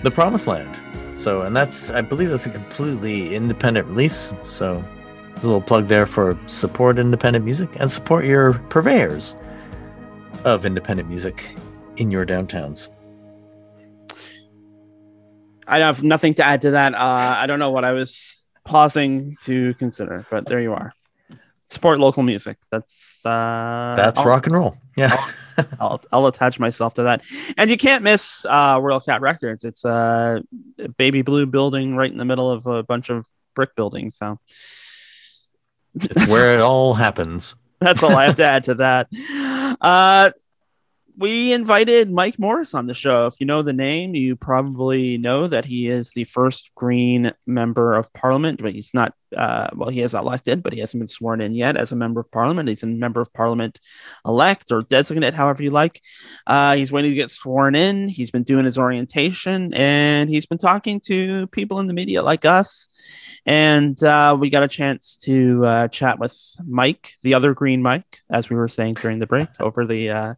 [0.03, 0.79] The Promised Land.
[1.19, 4.31] So, and that's, I believe that's a completely independent release.
[4.43, 4.85] So,
[5.39, 9.37] there's a little plug there for support independent music and support your purveyors
[10.45, 11.55] of independent music
[11.97, 12.89] in your downtowns.
[15.65, 16.93] I have nothing to add to that.
[16.93, 20.93] Uh, I don't know what I was pausing to consider, but there you are.
[21.71, 22.57] Support local music.
[22.73, 24.77] That's uh, That's I'll- rock and roll.
[24.97, 25.15] Yeah.
[25.79, 27.23] I'll, I'll attach myself to that.
[27.57, 29.63] And you can't miss uh, Royal Cat Records.
[29.63, 30.43] It's a
[30.97, 33.25] baby blue building right in the middle of a bunch of
[33.55, 34.17] brick buildings.
[34.17, 34.41] So
[35.95, 37.57] it's where it all happens.
[37.81, 39.09] that's all I have to add to that.
[39.81, 40.31] Uh,
[41.19, 43.27] we invited Mike Morrice on the show.
[43.27, 47.95] If you know the name, you probably know that he is the first Green member
[47.95, 49.15] of Parliament, but he's not.
[49.37, 52.21] Uh, well, he is elected, but he hasn't been sworn in yet as a member
[52.21, 52.69] of Parliament.
[52.69, 53.81] He's a member of Parliament
[54.25, 56.01] elect or designate, however you like.
[56.47, 58.07] Uh, he's waiting to get sworn in.
[58.07, 62.45] He's been doing his orientation, and he's been talking to people in the media like
[62.45, 62.89] us.
[63.49, 68.21] And uh, we got a chance to uh, chat with Mike, the other Green Mike,
[68.29, 70.35] as we were saying during the break over the uh,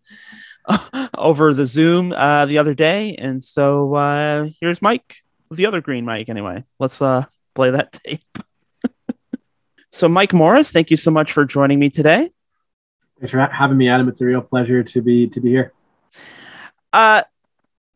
[1.18, 3.16] over the Zoom uh, the other day.
[3.16, 6.28] And so uh, here's Mike, the other Green Mike.
[6.28, 8.38] Anyway, let's uh, play that tape.
[9.90, 12.30] so, Mike Morrice, thank you so much for joining me today.
[13.18, 14.08] Thanks for having me, Adam.
[14.08, 15.72] It's a real pleasure to be to be here.
[16.92, 17.24] Uh,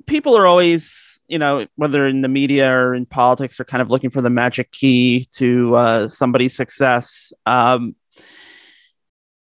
[0.07, 3.91] people are always, you know, whether in the media or in politics, are kind of
[3.91, 7.33] looking for the magic key to uh, somebody's success.
[7.47, 7.95] Um,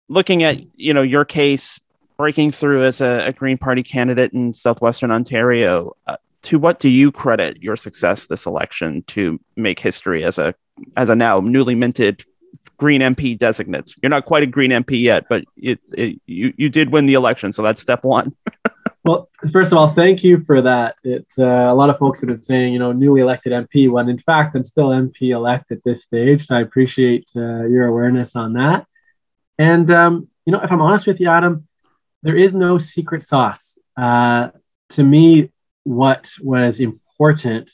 [0.08, 1.80] looking at, you know, your case
[2.16, 6.88] breaking through as a, a Green Party candidate in southwestern Ontario, uh, to what do
[6.88, 10.54] you credit your success this election to make history as a
[10.96, 12.24] as a now newly minted
[12.76, 13.94] Green MP designate?
[14.02, 17.14] You're not quite a Green MP yet, but it, it you you did win the
[17.14, 18.36] election, so that's step one.
[19.04, 20.96] Well, first of all, thank you for that.
[21.04, 23.90] It's uh, a lot of folks have been saying, you know, newly elected MP.
[23.90, 26.46] When in fact, I'm still MP elect at this stage.
[26.46, 28.86] So I appreciate uh, your awareness on that.
[29.58, 31.68] And um, you know, if I'm honest with you, Adam,
[32.22, 33.78] there is no secret sauce.
[33.94, 34.48] Uh,
[34.90, 35.50] to me,
[35.82, 37.72] what was important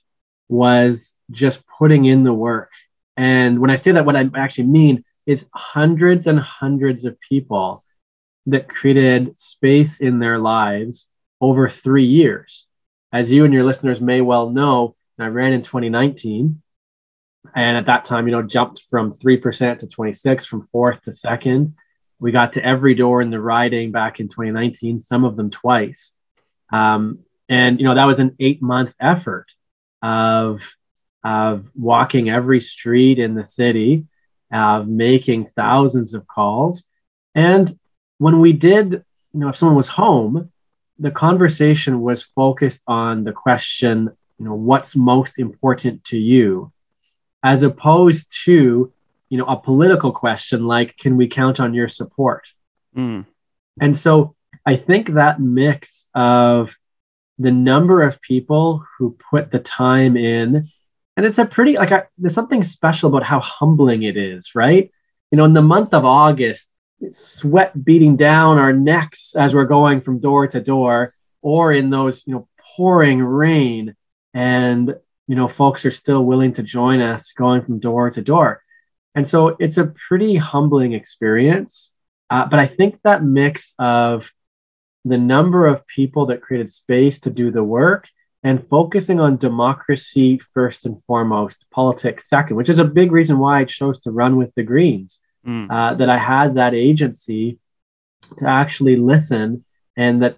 [0.49, 2.73] was just putting in the work.
[3.17, 7.85] And when I say that, what I actually mean is hundreds and hundreds of people
[8.47, 11.07] that created space in their lives
[11.41, 12.67] over three years.
[13.13, 16.63] As you and your listeners may well know, I ran in 2019.
[17.55, 21.75] And at that time, you know, jumped from 3% to 26, from fourth to second.
[22.19, 26.17] We got to every door in the riding back in 2019, some of them twice.
[26.73, 29.47] Um, and, you know, that was an eight month effort
[30.03, 30.75] of,
[31.25, 34.07] of walking every street in the city,
[34.53, 36.89] of making thousands of calls.
[37.35, 37.71] And
[38.19, 40.53] when we did, you know, if someone was home,
[41.01, 46.73] the conversation was focused on the question, you know, what's most important to you,
[47.43, 48.93] as opposed to,
[49.31, 52.53] you know, a political question like, can we count on your support?
[52.95, 53.25] Mm.
[53.81, 54.37] And so
[54.67, 56.77] I think that mix of
[57.39, 60.69] the number of people who put the time in,
[61.17, 64.91] and it's a pretty, like, I, there's something special about how humbling it is, right?
[65.31, 66.70] You know, in the month of August,
[67.13, 72.23] sweat beating down our necks as we're going from door to door or in those
[72.27, 73.95] you know pouring rain.
[74.35, 74.95] And
[75.27, 78.63] you know folks are still willing to join us going from door to door.
[79.15, 81.95] And so it's a pretty humbling experience.
[82.31, 84.33] Uh, but i think that mix of
[85.05, 88.09] the number of people that created space to do the work
[88.43, 93.61] and focusing on democracy first and foremost politics second which is a big reason why
[93.61, 95.71] i chose to run with the greens Mm.
[95.71, 97.59] uh, that I had that agency
[98.39, 99.65] to actually listen,
[99.97, 100.37] and that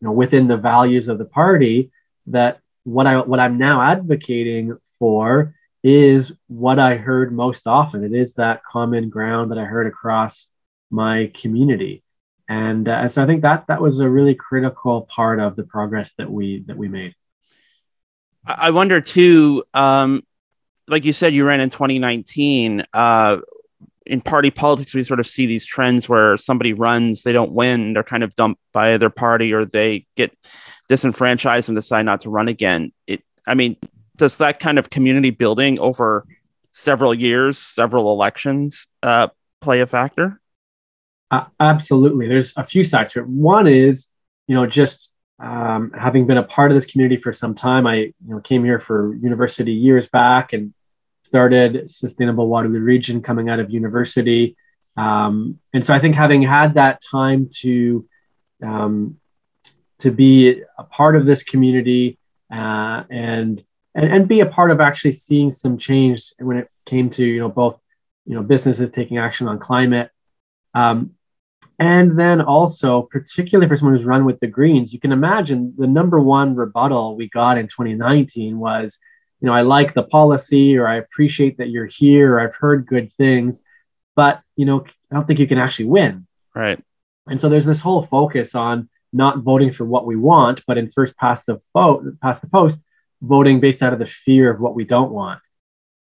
[0.00, 1.90] you know within the values of the party,
[2.28, 8.02] that what I what I'm now advocating for is what I heard most often.
[8.02, 10.50] It is that common ground that I heard across
[10.90, 12.02] my community,
[12.48, 16.14] and uh, so I think that that was a really critical part of the progress
[16.14, 17.14] that we that we made.
[18.46, 20.22] I I wonder too, um,
[20.88, 22.86] like you said, you ran in 2019.
[22.90, 23.38] Uh,
[24.06, 27.94] in party politics, we sort of see these trends where somebody runs, they don't win,
[27.94, 30.36] they're kind of dumped by their party, or they get
[30.88, 32.92] disenfranchised and decide not to run again.
[33.06, 33.76] It, I mean,
[34.16, 36.26] does that kind of community building over
[36.72, 39.28] several years, several elections, uh,
[39.60, 40.40] play a factor?
[41.30, 42.28] Uh, absolutely.
[42.28, 43.26] There's a few sides to it.
[43.26, 44.10] One is,
[44.46, 47.86] you know, just um, having been a part of this community for some time.
[47.86, 50.74] I, you know, came here for university years back and
[51.34, 54.56] started Sustainable Waterloo Region coming out of university.
[54.96, 58.08] Um, and so I think having had that time to
[58.64, 59.16] um,
[59.98, 62.20] to be a part of this community
[62.52, 63.64] uh, and,
[63.96, 67.40] and and be a part of actually seeing some change when it came to you
[67.40, 67.80] know both
[68.26, 70.10] you know businesses taking action on climate
[70.72, 71.14] um,
[71.80, 75.86] and then also particularly for someone who's run with the greens you can imagine the
[75.88, 79.00] number one rebuttal we got in 2019 was
[79.44, 82.86] you know i like the policy or i appreciate that you're here or i've heard
[82.86, 83.62] good things
[84.16, 86.82] but you know i don't think you can actually win Right.
[87.28, 90.90] and so there's this whole focus on not voting for what we want, but in
[90.90, 92.82] first past the vote, past the post,
[93.22, 95.40] voting based out of the fear of what we don't want.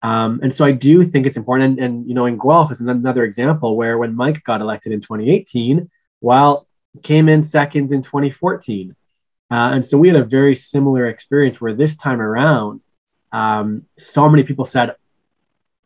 [0.03, 1.80] Um, and so I do think it's important.
[1.80, 5.01] And, and, you know, in Guelph is another example where when Mike got elected in
[5.01, 6.68] 2018, while
[7.03, 8.95] came in second in 2014.
[9.51, 12.82] Uh, and so we had a very similar experience where this time around,
[13.33, 14.95] um, so many people said,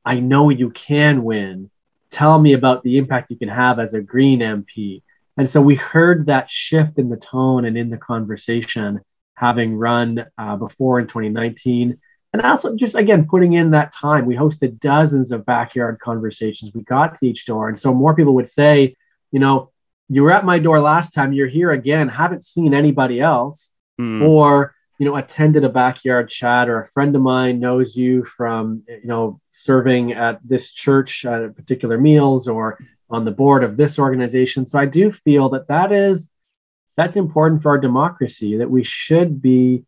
[0.05, 1.71] I know you can win.
[2.11, 5.03] Tell me about the impact you can have as a Green MP.
[5.37, 9.01] And so we heard that shift in the tone and in the conversation
[9.35, 11.99] having run uh, before in 2019.
[12.33, 16.73] And also, just again, putting in that time, we hosted dozens of backyard conversations.
[16.75, 17.69] We got to each door.
[17.69, 18.97] And so more people would say,
[19.31, 19.71] you know,
[20.09, 23.75] you were at my door last time, you're here again, haven't seen anybody else.
[24.01, 24.27] Mm.
[24.29, 28.85] Or, you know, attended a backyard chat, or a friend of mine knows you from,
[28.87, 32.79] you know, serving at this church at particular meals or
[33.11, 34.65] on the board of this organization.
[34.65, 36.31] So I do feel that that is
[36.97, 38.59] that's important for our democracy.
[38.59, 39.85] That we should be,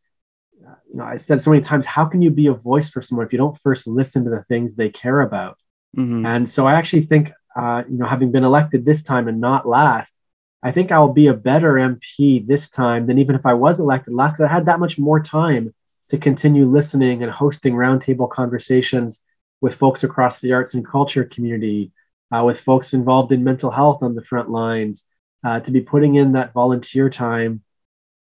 [0.90, 3.24] you know, I said so many times, how can you be a voice for someone
[3.24, 5.56] if you don't first listen to the things they care about?
[5.96, 6.26] Mhm.
[6.26, 9.64] And so I actually think, uh, you know, having been elected this time and not
[9.64, 10.16] last,
[10.64, 14.14] I think I'll be a better MP this time than even if I was elected
[14.14, 14.32] last.
[14.32, 15.74] Because I had that much more time
[16.08, 19.24] to continue listening and hosting roundtable conversations
[19.60, 21.92] with folks across the arts and culture community,
[22.34, 25.06] uh, with folks involved in mental health on the front lines,
[25.44, 27.62] uh, to be putting in that volunteer time,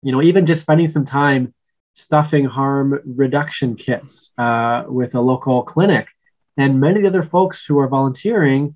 [0.02, 1.54] you know, even just spending some time
[1.94, 6.08] stuffing harm reduction kits uh, with a local clinic.
[6.58, 8.76] And many of the other folks who are volunteering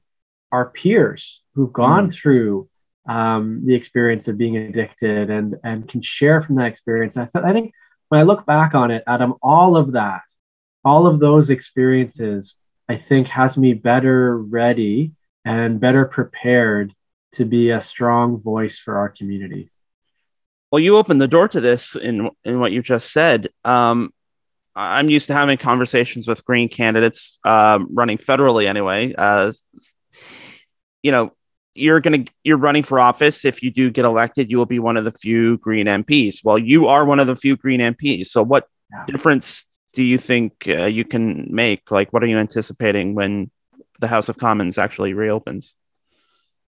[0.52, 2.70] are peers who've gone through
[3.08, 7.18] um, the experience of being addicted and, and can share from that experience.
[7.18, 7.74] I, said, I think
[8.10, 10.22] when I look back on it, Adam, all of that,
[10.84, 12.58] all of those experiences,
[12.90, 15.12] I think has me better ready
[15.46, 16.94] and better prepared
[17.34, 19.70] to be a strong voice for our community.
[20.72, 23.50] Well, you opened the door to this in in what you just said.
[23.64, 24.14] Um,
[24.76, 29.14] I'm used to having conversations with green candidates um, running federally anyway.
[29.18, 29.52] Uh,
[31.02, 31.32] you know,
[31.78, 33.46] you're gonna you're running for office.
[33.46, 36.44] If you do get elected, you will be one of the few green MPs.
[36.44, 38.28] Well, you are one of the few green MPs.
[38.28, 39.06] So, what Yeah.
[39.06, 41.92] difference do you think uh, you can make?
[41.92, 43.52] Like, what are you anticipating when
[44.00, 45.76] the House of Commons actually reopens?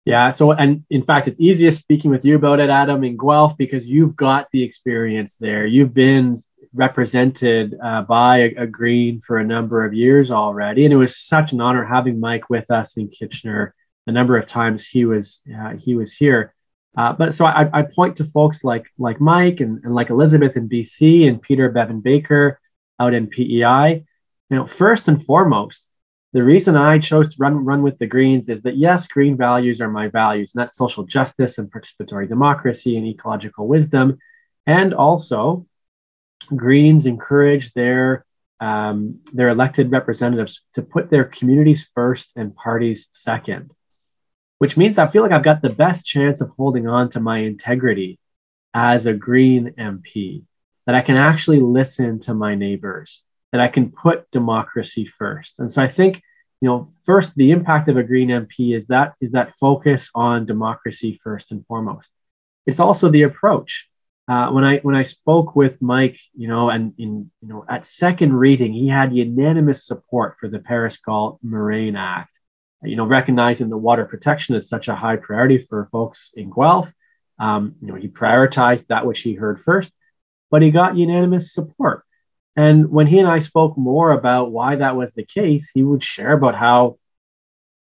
[0.06, 0.32] Yeah.
[0.32, 3.86] So, and in fact, it's easiest speaking with you about it, Adam, in Guelph, because
[3.86, 5.66] you've got the experience there.
[5.66, 6.38] You've been
[6.74, 10.86] represented uh, by a, a Green for a number of years already.
[10.86, 13.76] And it was such an honor having Mike with us in Kitchener
[14.08, 16.56] the number of times he was uh, he was here.
[16.98, 20.58] Uh, but so I, I point to folks like like Mike and, and like Elizabeth
[20.58, 22.60] in BC and Peter Bevan Baker
[23.00, 24.04] out in PEI.
[24.50, 25.92] You know, first and foremost,
[26.32, 29.82] the reason I chose to run run with the Greens is that yes, green values
[29.82, 34.18] are my values, and that's social justice and participatory democracy and ecological wisdom,
[34.66, 35.68] and also
[36.56, 38.26] Greens encourage their
[38.62, 43.72] um, their elected representatives to put their communities first and parties second,
[44.60, 47.40] which means I feel like I've got the best chance of holding on to my
[47.40, 48.20] integrity
[48.74, 50.44] as a Green MP,
[50.86, 55.56] that I can actually listen to my neighbors, that I can put democracy first.
[55.60, 56.22] And so I think,
[56.62, 60.46] you know, first the impact of a Green MP is that is that focus on
[60.46, 62.10] democracy first and foremost.
[62.66, 63.90] It's also the approach.
[64.28, 67.86] Uh, when I when I spoke with Mike, you know, and in you know at
[67.86, 72.37] second reading, he had unanimous support for the Paris Galt Moraine Act.
[72.84, 76.94] You know, recognizing that water protection is such a high priority for folks in Guelph.
[77.40, 79.92] Um, you know, he prioritized that which he heard first,
[80.52, 82.04] but he got unanimous support.
[82.56, 86.04] And when he and I spoke more about why that was the case, he would
[86.04, 86.98] share about how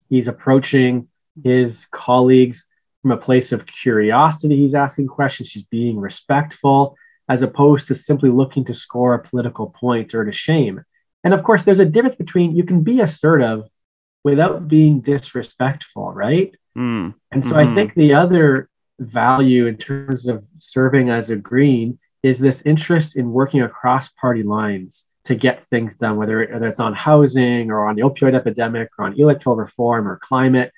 [0.08, 1.08] he's approaching
[1.42, 2.66] his colleagues
[3.02, 4.56] from a place of curiosity.
[4.56, 6.96] He's asking questions, he's being respectful,
[7.28, 10.82] as opposed to simply looking to score a political point or to shame.
[11.24, 13.62] And of course, there's a difference between you can be assertive
[14.28, 16.50] without being disrespectful, right?
[16.74, 17.06] Hmm.
[17.32, 17.74] And so I Mhm.
[17.76, 18.44] think the other
[19.20, 20.36] value in terms of
[20.74, 21.88] serving as a green
[22.28, 24.92] is this interest in working across party lines
[25.28, 29.04] to get things done, whether, whether it's on housing or on the opioid epidemic or
[29.06, 30.70] on electoral reform or climate.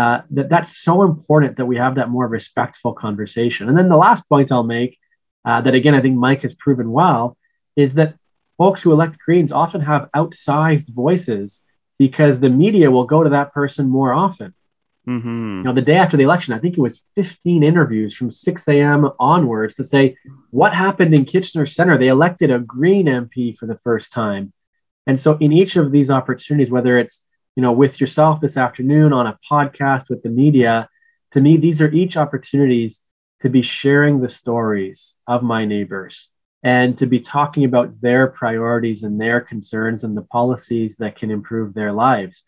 [0.00, 3.64] uh, that that's so important that we have that more respectful conversation.
[3.68, 4.92] And then the last point I'll make,
[5.48, 7.22] uh, that again I think Mike has proven well,
[7.84, 8.10] is that
[8.60, 11.48] folks who elect Greens often have outsized voices
[11.98, 14.54] because the media will go to that person more often.
[15.06, 15.58] Mm-hmm.
[15.58, 18.68] You know, the day after the election, I think it was 15 interviews from 6
[18.68, 19.08] a.m.
[19.18, 20.16] onwards to say
[20.50, 21.96] what happened in Kitchener Center.
[21.96, 24.52] They elected a Green MP for the first time.
[25.06, 27.26] And so, in each of these opportunities, whether it's
[27.56, 30.90] you know with yourself this afternoon on a podcast with the media,
[31.30, 33.04] to me, these are each opportunities
[33.40, 36.28] to be sharing the stories of my neighbors
[36.62, 41.30] and to be talking about their priorities and their concerns and the policies that can
[41.30, 42.42] improve their lives.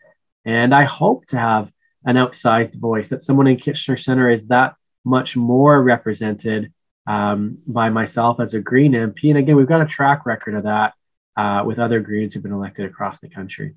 [0.45, 1.71] And I hope to have
[2.05, 6.73] an outsized voice, that someone in Kitchener Center is that much more represented
[7.07, 9.29] um, by myself as a Green MP.
[9.29, 10.93] And again, we've got a track record of that
[11.37, 13.75] uh, with other Greens who've been elected across the country.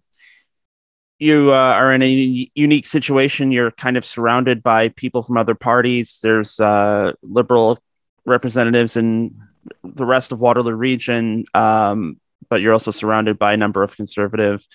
[1.18, 3.52] You uh, are in a unique situation.
[3.52, 6.18] You're kind of surrounded by people from other parties.
[6.22, 7.78] There's uh, liberal
[8.26, 9.38] representatives in
[9.82, 14.66] the rest of Waterloo Region, um, but you're also surrounded by a number of conservative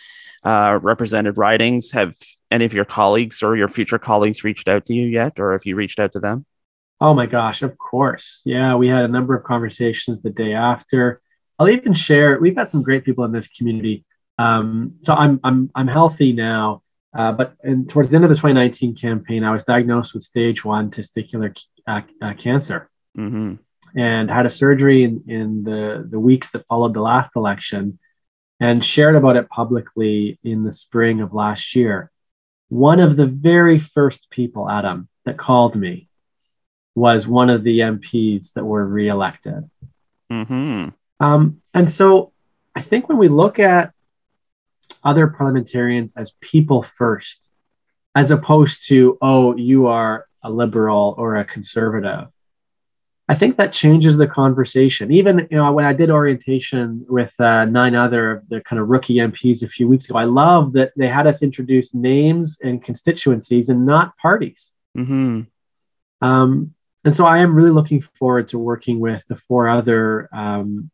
[0.44, 1.92] uh, represented ridings.
[1.92, 2.16] Have
[2.52, 5.66] any of your colleagues or your future colleagues reached out to you yet, or have
[5.66, 6.46] you reached out to them?
[7.02, 8.42] Oh my gosh, of course.
[8.46, 11.22] Yeah, we had a number of conversations the day after.
[11.58, 12.40] I'll even share.
[12.40, 14.06] We've got some great people in this community.
[14.38, 16.82] Um, so I'm I'm I'm healthy now,
[17.18, 20.64] uh, but in, towards the end of the 2019 campaign, I was diagnosed with stage
[20.64, 23.56] one testicular uh, uh, cancer, Mm-hmm.
[23.96, 28.00] And had a surgery in, in the the weeks that followed the last election,
[28.60, 32.12] and shared about it publicly in the spring of last year.
[32.70, 36.08] One of the very first people, Adam, that called me
[36.96, 39.70] was one of the MPs that were reelected.
[40.32, 40.90] Mm-hmm.
[41.20, 42.34] Um, and so
[42.76, 43.94] I think when we look at
[45.04, 47.52] other parliamentarians as people first,
[48.16, 52.28] as opposed to, oh, you are a liberal or a conservative,
[53.30, 55.12] I think that changes the conversation.
[55.12, 58.90] Even you know when I did orientation with uh, nine other of the kind of
[58.90, 62.84] rookie MPs a few weeks ago, I love that they had us introduce names and
[62.84, 64.74] constituencies and not parties.
[64.98, 65.42] Mm-hmm.
[66.28, 66.74] Um,
[67.06, 70.90] and so I am really looking forward to working with the four other um,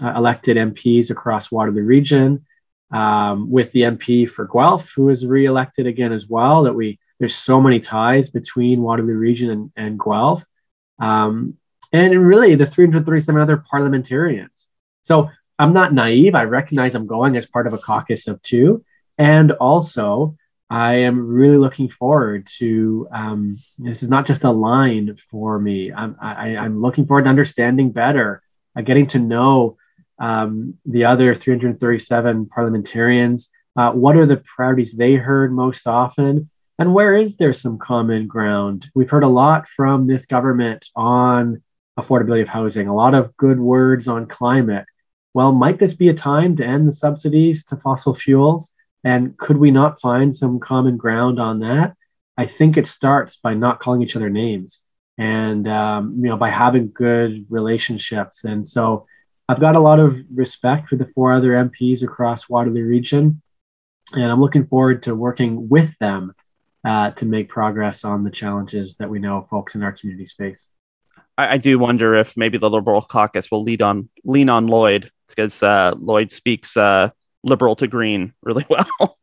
[0.00, 2.46] uh, elected MPs across Waterloo Region,
[2.92, 6.62] um, with the MP for Guelph, who is re-elected again as well.
[6.62, 10.46] That we there's so many ties between Waterloo Region and, and Guelph,
[11.00, 11.58] um,
[11.92, 14.68] and really the 337 other parliamentarians.
[15.02, 16.34] So I'm not naive.
[16.34, 18.84] I recognize I'm going as part of a caucus of two,
[19.18, 20.36] and also
[20.70, 23.06] I am really looking forward to.
[23.12, 25.92] Um, this is not just a line for me.
[25.92, 28.42] I'm I, I'm looking forward to understanding better,
[28.76, 29.76] uh, getting to know
[30.18, 33.50] um, the other 337 parliamentarians.
[33.76, 38.26] Uh, what are the priorities they heard most often, and where is there some common
[38.26, 38.90] ground?
[38.94, 41.62] We've heard a lot from this government on
[41.98, 44.84] affordability of housing, a lot of good words on climate.
[45.34, 48.74] Well, might this be a time to end the subsidies to fossil fuels?
[49.04, 51.94] And could we not find some common ground on that?
[52.36, 54.84] I think it starts by not calling each other names
[55.18, 58.44] and um, you know by having good relationships.
[58.44, 59.06] And so
[59.48, 63.42] I've got a lot of respect for the four other MPs across Waterloo Region,
[64.12, 66.32] and I'm looking forward to working with them
[66.84, 70.70] uh, to make progress on the challenges that we know folks in our communities face.
[71.42, 75.10] I, I do wonder if maybe the Liberal caucus will lead on lean on Lloyd
[75.28, 77.10] because uh, Lloyd speaks uh,
[77.44, 79.18] liberal to green really well.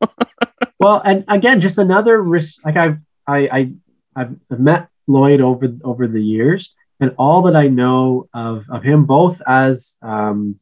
[0.79, 2.65] well, and again, just another risk.
[2.65, 3.73] Like I've I, I
[4.15, 9.05] I've met Lloyd over over the years, and all that I know of of him,
[9.05, 10.59] both as um,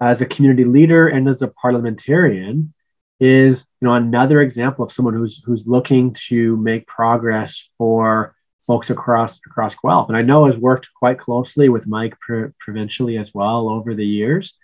[0.00, 2.72] as a community leader and as a parliamentarian,
[3.20, 8.34] is you know another example of someone who's who's looking to make progress for
[8.66, 10.08] folks across across Guelph.
[10.08, 14.06] And I know has worked quite closely with Mike pr- provincially as well over the
[14.06, 14.56] years,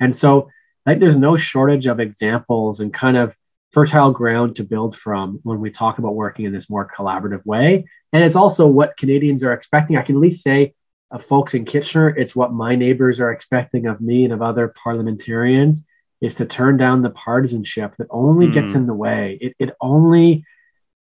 [0.00, 0.48] and so
[0.86, 3.36] I think there's no shortage of examples and kind of
[3.72, 7.84] fertile ground to build from when we talk about working in this more collaborative way.
[8.12, 9.96] And it's also what Canadians are expecting.
[9.96, 10.74] I can at least say,
[11.10, 14.74] of folks in Kitchener, it's what my neighbors are expecting of me and of other
[14.82, 15.86] parliamentarians
[16.20, 18.54] is to turn down the partisanship that only mm.
[18.54, 19.38] gets in the way.
[19.40, 20.44] It, it only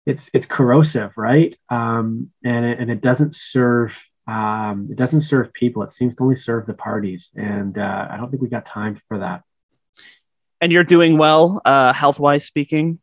[0.09, 1.57] it's it's corrosive, right?
[1.69, 5.83] Um, and it, and it doesn't serve um, it doesn't serve people.
[5.83, 9.01] It seems to only serve the parties, and uh, I don't think we got time
[9.09, 9.43] for that
[10.61, 12.99] and you're doing well, uh, health wise speaking.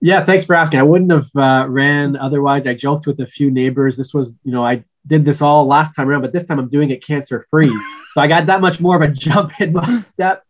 [0.00, 0.80] Yeah, thanks for asking.
[0.80, 2.66] I wouldn't have uh, ran otherwise.
[2.66, 3.96] I joked with a few neighbors.
[3.96, 6.68] This was, you know, I did this all last time around, but this time I'm
[6.68, 7.68] doing it cancer free.
[8.14, 10.44] so I got that much more of a jump in my step.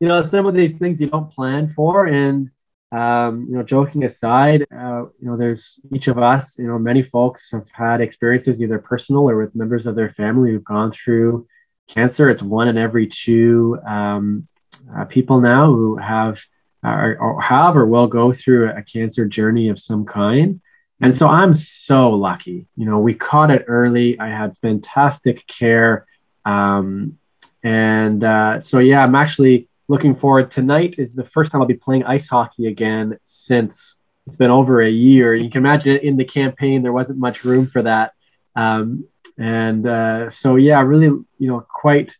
[0.00, 2.50] You know, some of these things you don't plan for, and
[2.92, 7.02] um, you know, joking aside, uh, you know, there's each of us, you know, many
[7.02, 11.46] folks have had experiences either personal or with members of their family who've gone through
[11.88, 12.28] cancer.
[12.28, 14.46] It's one in every two um,
[14.94, 16.40] uh, people now who have
[16.84, 20.60] or, or have or will go through a cancer journey of some kind.
[21.00, 22.66] And so I'm so lucky.
[22.76, 24.18] You know, we caught it early.
[24.20, 26.06] I had fantastic care.
[26.44, 27.18] Um,
[27.62, 30.50] and uh, so, yeah, I'm actually looking forward.
[30.50, 34.80] Tonight is the first time I'll be playing ice hockey again since it's been over
[34.80, 35.34] a year.
[35.34, 38.12] You can imagine in the campaign, there wasn't much room for that.
[38.54, 39.06] Um,
[39.38, 42.16] and uh, so, yeah, really, you know, quite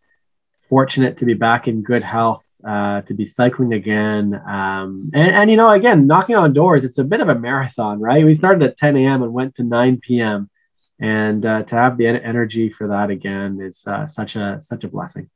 [0.69, 4.33] fortunate to be back in good health, uh, to be cycling again.
[4.47, 7.99] Um, and, and, you know, again, knocking on doors, it's a bit of a marathon,
[7.99, 8.25] right?
[8.25, 9.23] We started at 10 a.m.
[9.23, 10.49] and went to 9 p.m.
[10.99, 14.87] And uh, to have the energy for that again is uh, such a such a
[14.87, 15.29] blessing.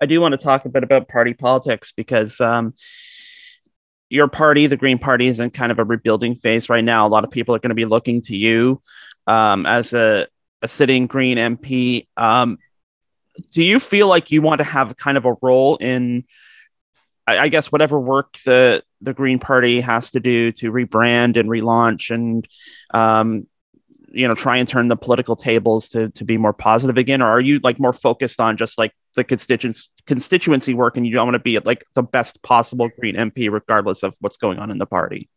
[0.00, 2.74] I do want to talk a bit about party politics because um,
[4.08, 7.06] your party, the Green Party, is in kind of a rebuilding phase right now.
[7.06, 8.80] A lot of people are going to be looking to you
[9.26, 10.28] um, as a,
[10.62, 12.06] a sitting Green MP.
[12.16, 12.58] Um,
[13.52, 16.24] do you feel like you want to have kind of a role in,
[17.26, 21.48] I, I, guess, whatever work the the Green Party has to do to rebrand and
[21.48, 22.48] relaunch and
[22.92, 23.46] um,
[24.10, 27.22] you know try and turn the political tables to to be more positive again?
[27.22, 31.12] Or are you like more focused on just like the constituents constituency work and you
[31.12, 34.70] don't want to be like the best possible green mp regardless of what's going on
[34.70, 35.28] in the party?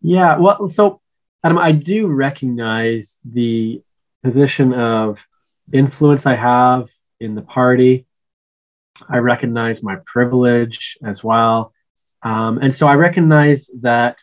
[0.00, 1.00] Yeah well so
[1.44, 3.82] adam i do recognize the
[4.22, 5.24] position of
[5.72, 6.88] influence i have
[7.20, 8.06] in the party.
[9.08, 11.72] I recognize my privilege as well.
[12.22, 14.20] Um, and so i recognize that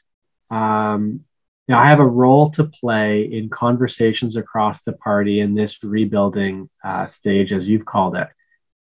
[0.50, 1.22] um,
[1.68, 6.70] now, I have a role to play in conversations across the party in this rebuilding
[6.84, 8.28] uh, stage, as you've called it.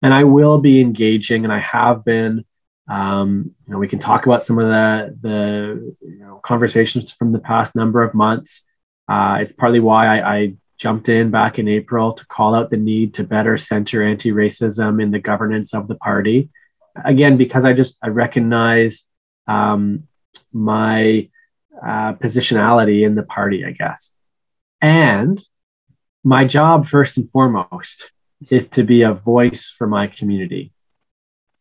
[0.03, 2.45] And I will be engaging, and I have been.
[2.89, 7.33] Um, you know, we can talk about some of the the you know, conversations from
[7.33, 8.66] the past number of months.
[9.07, 12.78] Uh, it's partly why I, I jumped in back in April to call out the
[12.78, 16.49] need to better center anti-racism in the governance of the party.
[17.05, 19.05] Again, because I just I recognize
[19.47, 20.09] um,
[20.51, 21.28] my
[21.77, 24.16] uh, positionality in the party, I guess.
[24.81, 25.41] And
[26.25, 28.12] my job, first and foremost,
[28.49, 30.73] is to be a voice for my community.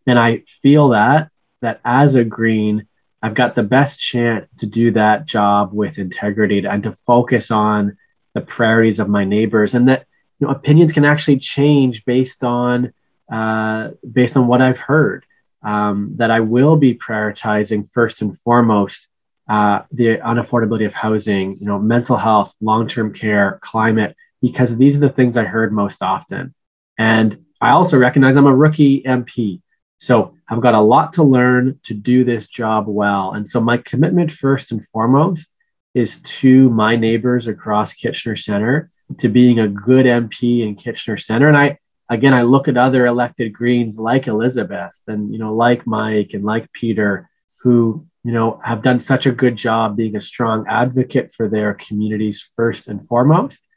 [0.08, 1.30] And I feel that
[1.62, 2.88] that as a green,
[3.22, 7.98] I've got the best chance to do that job with integrity and to focus on
[8.34, 10.06] the priorities of my neighbors, and that
[10.40, 12.94] you know opinions can actually change based on
[13.32, 15.26] uh, based on what I've heard.
[15.62, 19.10] Um, that I will be prioritizing first and foremost
[19.50, 25.00] uh, the unaffordability of housing, you know, mental health, long-term care, climate, because these are
[25.00, 26.54] the things I heard most often.
[26.98, 29.62] And I also recognize I'm a rookie MP.
[29.98, 33.34] So I've got a lot to learn to do this job well.
[33.34, 35.54] And so my commitment first and foremost
[35.94, 41.48] is to my neighbors across Kitchener Center, to being a good MP in Kitchener Center.
[41.48, 41.80] And I
[42.10, 46.44] again I look at other elected Greens like Elizabeth and you know like Mike and
[46.44, 47.30] like Peter
[47.62, 51.74] who you know, have done such a good job being a strong advocate for their
[51.74, 53.68] communities first and foremost.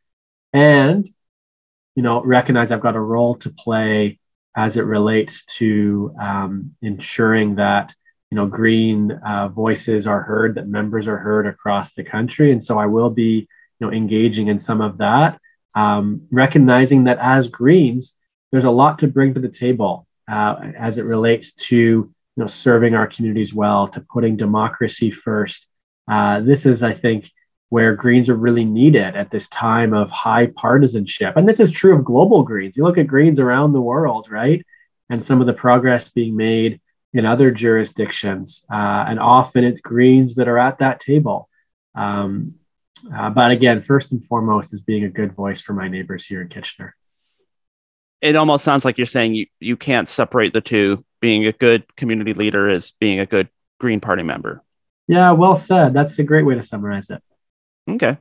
[0.53, 1.09] And,
[1.94, 4.20] you know, recognize I've got a role to play
[4.55, 7.94] as it relates to um, ensuring that,
[8.30, 12.53] you know, green uh, voices are heard, that members are heard across the country.
[12.53, 13.48] And so I will be,
[13.78, 15.40] you know, engaging in some of that,
[15.74, 18.18] um, recognizing that as Greens,
[18.50, 22.47] there's a lot to bring to the table uh, as it relates to you know,
[22.47, 25.68] serving our communities well, to putting democracy first.
[26.11, 27.30] Uh, this is, I think,
[27.68, 31.37] where Greens are really needed at this time of high partisanship.
[31.37, 32.76] And this is true of global Greens.
[32.76, 34.64] You look at Greens around the world, right?
[35.09, 36.80] And some of the progress being made
[37.14, 38.64] in other jurisdictions.
[38.70, 41.49] Uh, and often it's Greens that are at that table.
[41.95, 42.55] Um,
[43.14, 46.41] uh, but again, first and foremost, is being a good voice for my neighbors here
[46.41, 46.95] in Kitchener.
[48.20, 51.97] It almost sounds like you're saying you, you can't separate the two being a good
[51.97, 53.49] community leader is being a good
[53.79, 54.62] Green Party member.
[55.07, 55.95] Yeah, well said.
[55.95, 57.23] That's a great way to summarize it.
[57.89, 58.18] Okay.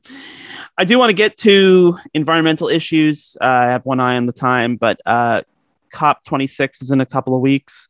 [0.77, 3.35] I do want to get to environmental issues.
[3.41, 5.41] Uh, I have one eye on the time, but uh,
[5.93, 7.87] COP26 is in a couple of weeks.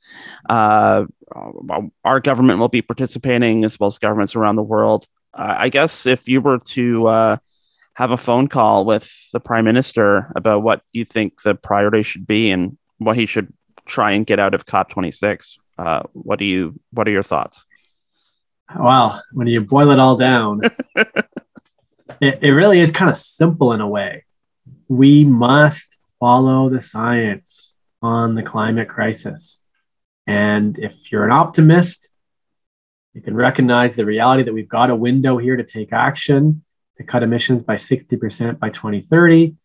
[0.50, 1.06] Uh,
[2.04, 5.08] our government will be participating as well as governments around the world.
[5.34, 7.38] I guess if you were to uh,
[7.94, 12.28] have a phone call with the prime minister about what you think the priority should
[12.28, 13.54] be and what he should
[13.92, 15.58] try and get out of COP26.
[15.78, 16.80] Uh, what do you?
[16.92, 17.66] What are your thoughts?
[18.74, 20.62] Well, when you boil it all down,
[20.96, 24.24] it, it really is kind of simple in a way.
[24.88, 29.62] We must follow the science on the climate crisis.
[30.28, 32.10] And if you're an optimist,
[33.14, 36.64] You can recognize the reality that we've got a window here to take action
[36.98, 39.56] to cut emissions by 60% by 2030.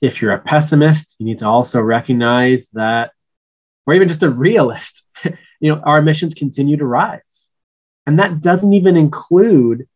[0.00, 3.12] If you're a pessimist, you need to also recognize that,
[3.86, 7.50] or even just a realist, you know, our emissions continue to rise.
[8.06, 9.88] And that doesn't even include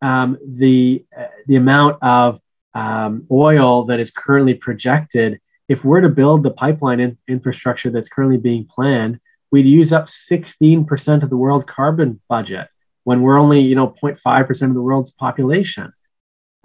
[0.00, 2.40] um, the, uh, the amount of
[2.74, 5.40] um, oil that is currently projected.
[5.68, 9.20] If we're to build the pipeline in- infrastructure that's currently being planned,
[9.50, 12.68] we'd use up 16% of the world carbon budget
[13.04, 15.92] when we're only, you know, 0.5% of the world's population.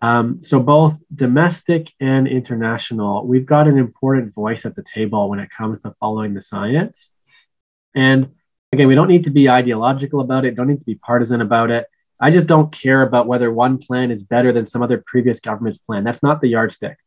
[0.01, 5.39] Um, so both domestic and international, we've got an important voice at the table when
[5.39, 7.13] it comes to following the science.
[7.95, 8.29] And
[8.71, 11.71] again, we don't need to be ideological about it, don't need to be partisan about
[11.71, 11.87] it.
[12.19, 15.77] I just don't care about whether one plan is better than some other previous government's
[15.77, 16.03] plan.
[16.03, 16.97] That's not the yardstick.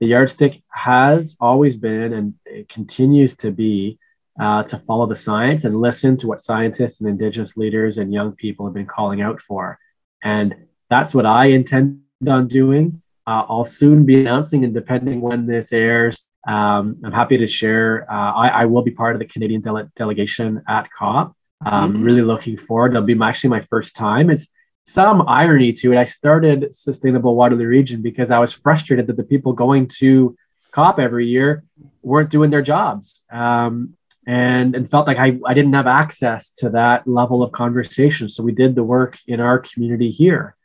[0.00, 3.98] The yardstick has always been and it continues to be
[4.40, 8.32] uh, to follow the science and listen to what scientists and Indigenous leaders and young
[8.32, 9.78] people have been calling out for.
[10.22, 10.54] And
[10.88, 13.02] that's what I intend on doing.
[13.26, 18.10] Uh, I'll soon be announcing, and depending when this airs, um, I'm happy to share.
[18.10, 21.36] Uh, I, I, will be part of the Canadian dele- delegation at COP.
[21.62, 22.02] I'm mm-hmm.
[22.02, 22.92] really looking forward.
[22.92, 24.30] It'll be my, actually my first time.
[24.30, 24.48] It's
[24.86, 25.98] some irony to it.
[25.98, 30.34] I started Sustainable Waterloo Region because I was frustrated that the people going to
[30.72, 31.64] COP every year
[32.02, 33.24] weren't doing their jobs.
[33.30, 33.96] Um,
[34.26, 38.28] and, and felt like I, I didn't have access to that level of conversation.
[38.28, 40.56] So we did the work in our community here.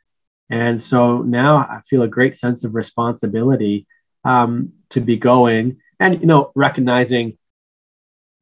[0.50, 3.86] And so now I feel a great sense of responsibility
[4.24, 7.28] um, to be going and, you know, recognizing,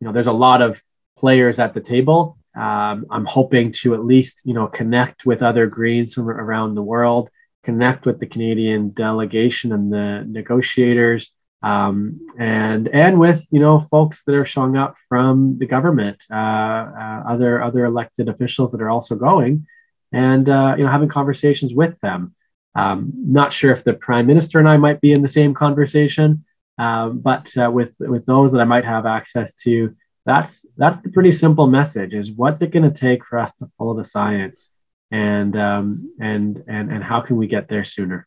[0.00, 0.82] you know, there's a lot of
[1.16, 2.36] players at the table.
[2.57, 6.82] Um, I'm hoping to at least, you know, connect with other Greens from around the
[6.82, 7.30] world,
[7.62, 14.24] connect with the Canadian delegation and the negotiators, um, and and with you know folks
[14.24, 18.90] that are showing up from the government, uh, uh, other other elected officials that are
[18.90, 19.66] also going,
[20.12, 22.34] and uh, you know having conversations with them.
[22.76, 26.44] Um, not sure if the prime minister and I might be in the same conversation,
[26.78, 29.94] um, but uh, with with those that I might have access to,
[30.26, 33.70] that's that's the pretty simple message: is what's it going to take for us to
[33.78, 34.74] follow the science,
[35.11, 38.26] and um, and and and how can we get there sooner?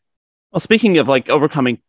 [0.52, 1.80] Well, speaking of like overcoming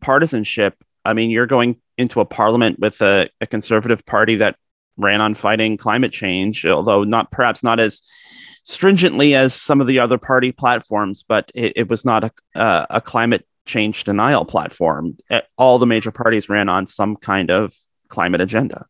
[0.00, 4.56] partisanship, I mean, you're going into a parliament with a, a conservative party that
[4.96, 8.02] ran on fighting climate change, although not perhaps not as
[8.64, 12.86] stringently as some of the other party platforms, but it, it was not a, uh,
[12.90, 15.16] a climate change denial platform.
[15.56, 17.72] All the major parties ran on some kind of
[18.08, 18.86] climate agenda.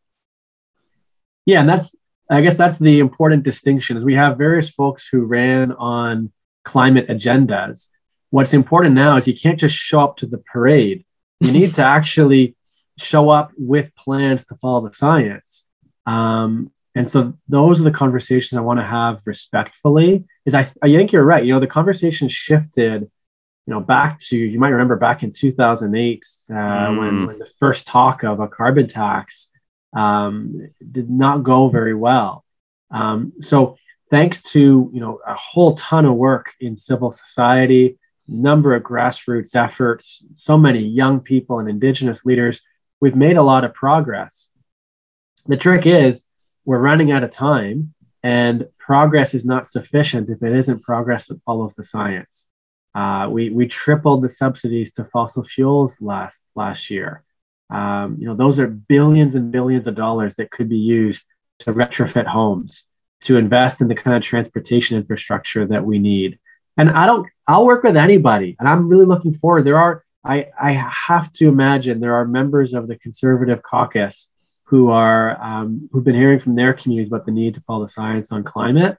[1.45, 1.95] Yeah, and that's
[2.29, 6.31] I guess that's the important distinction is we have various folks who ran on
[6.63, 7.89] climate agendas.
[8.31, 11.05] What's important now is you can't just show up to the parade
[11.39, 12.55] you need to actually
[12.97, 15.67] show up with plans to follow the science.
[16.05, 20.23] Um, and so those are the conversations I want to have respectfully.
[20.45, 21.43] Is I, I think you're right.
[21.43, 26.25] You know, the conversation shifted, you know, back to you might remember back in 2008
[26.49, 26.99] uh, mm.
[26.99, 29.51] when, when the first talk of a carbon tax
[29.93, 32.45] um, did not go very well.
[32.91, 33.75] Um, so
[34.09, 39.53] thanks to you know a whole ton of work in civil society, number of grassroots
[39.53, 42.61] efforts, so many young people and indigenous leaders.
[43.01, 44.49] We've made a lot of progress.
[45.47, 46.25] The trick is
[46.65, 47.93] we're running out of time,
[48.23, 52.49] and progress is not sufficient if it isn't progress that follows the science.
[52.93, 57.23] Uh, we, we tripled the subsidies to fossil fuels last, last year.
[57.69, 61.25] Um, you know, those are billions and billions of dollars that could be used
[61.59, 62.87] to retrofit homes,
[63.21, 66.39] to invest in the kind of transportation infrastructure that we need.
[66.77, 69.65] And I don't I'll work with anybody, and I'm really looking forward.
[69.65, 74.31] There are I I have to imagine there are members of the conservative caucus
[74.65, 77.89] who are um, who've been hearing from their communities about the need to follow the
[77.89, 78.97] science on climate,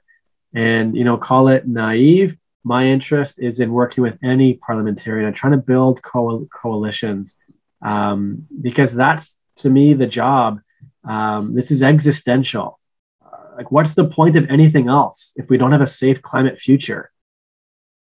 [0.53, 2.37] and you know call it naive.
[2.63, 7.37] My interest is in working with any parliamentarian and trying to build co- coalitions
[7.81, 10.59] um, because that's to me the job.
[11.07, 12.79] Um, this is existential.
[13.23, 16.59] Uh, like, what's the point of anything else if we don't have a safe climate
[16.59, 17.11] future?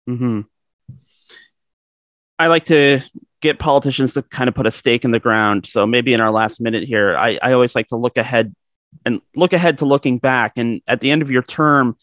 [0.08, 0.40] Mm-hmm.
[2.38, 3.00] I like to
[3.40, 5.66] get politicians to kind of put a stake in the ground.
[5.66, 8.54] So maybe in our last minute here, I, I always like to look ahead
[9.04, 10.52] and look ahead to looking back.
[10.56, 11.96] And at the end of your term,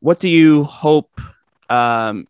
[0.00, 1.20] what do you hope
[1.68, 2.26] um,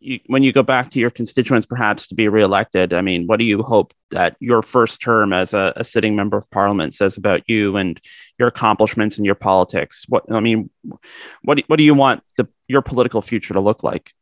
[0.00, 2.92] you, when you go back to your constituents, perhaps to be reelected?
[2.92, 6.36] I mean, what do you hope that your first term as a, a sitting member
[6.36, 8.00] of parliament says about you and
[8.38, 10.04] your accomplishments and your politics?
[10.08, 10.70] What I mean,
[11.42, 14.12] what do, what do you want the, your political future to look like?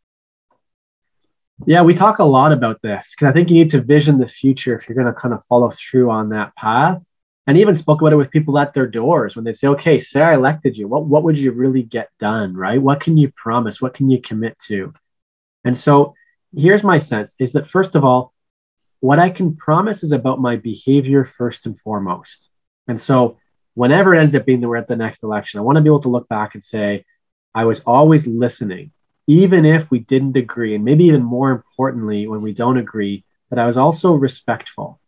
[1.64, 4.28] Yeah, we talk a lot about this because I think you need to vision the
[4.28, 7.02] future if you're going to kind of follow through on that path.
[7.46, 10.20] and even spoke about it with people at their doors when they say, okay, say
[10.20, 10.88] I elected you.
[10.88, 12.82] What, what would you really get done, right?
[12.82, 13.80] What can you promise?
[13.80, 14.92] What can you commit to?
[15.64, 16.14] And so
[16.57, 18.32] here's my sense is that, first of all,
[19.00, 22.50] what I can promise is about my behavior first and foremost.
[22.88, 23.38] And so
[23.74, 25.88] whenever it ends up being that we're at the next election, I want to be
[25.88, 27.04] able to look back and say,
[27.54, 28.90] I was always listening,
[29.26, 30.74] even if we didn't agree.
[30.74, 35.00] And maybe even more importantly, when we don't agree, that I was also respectful.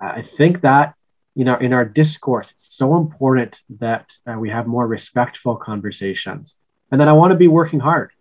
[0.00, 0.94] I think that
[1.34, 6.58] you know in our discourse it's so important that uh, we have more respectful conversations
[6.90, 8.12] and then i want to be working hard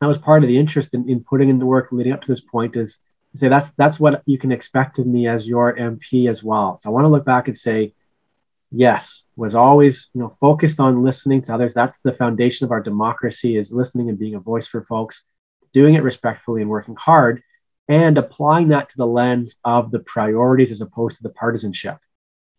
[0.00, 2.28] that was part of the interest in, in putting in the work leading up to
[2.28, 3.00] this point is
[3.32, 6.76] to say that's that's what you can expect of me as your mp as well
[6.76, 7.92] so i want to look back and say
[8.70, 12.80] yes was always you know focused on listening to others that's the foundation of our
[12.80, 15.24] democracy is listening and being a voice for folks
[15.72, 17.42] doing it respectfully and working hard
[17.88, 21.98] and applying that to the lens of the priorities as opposed to the partisanship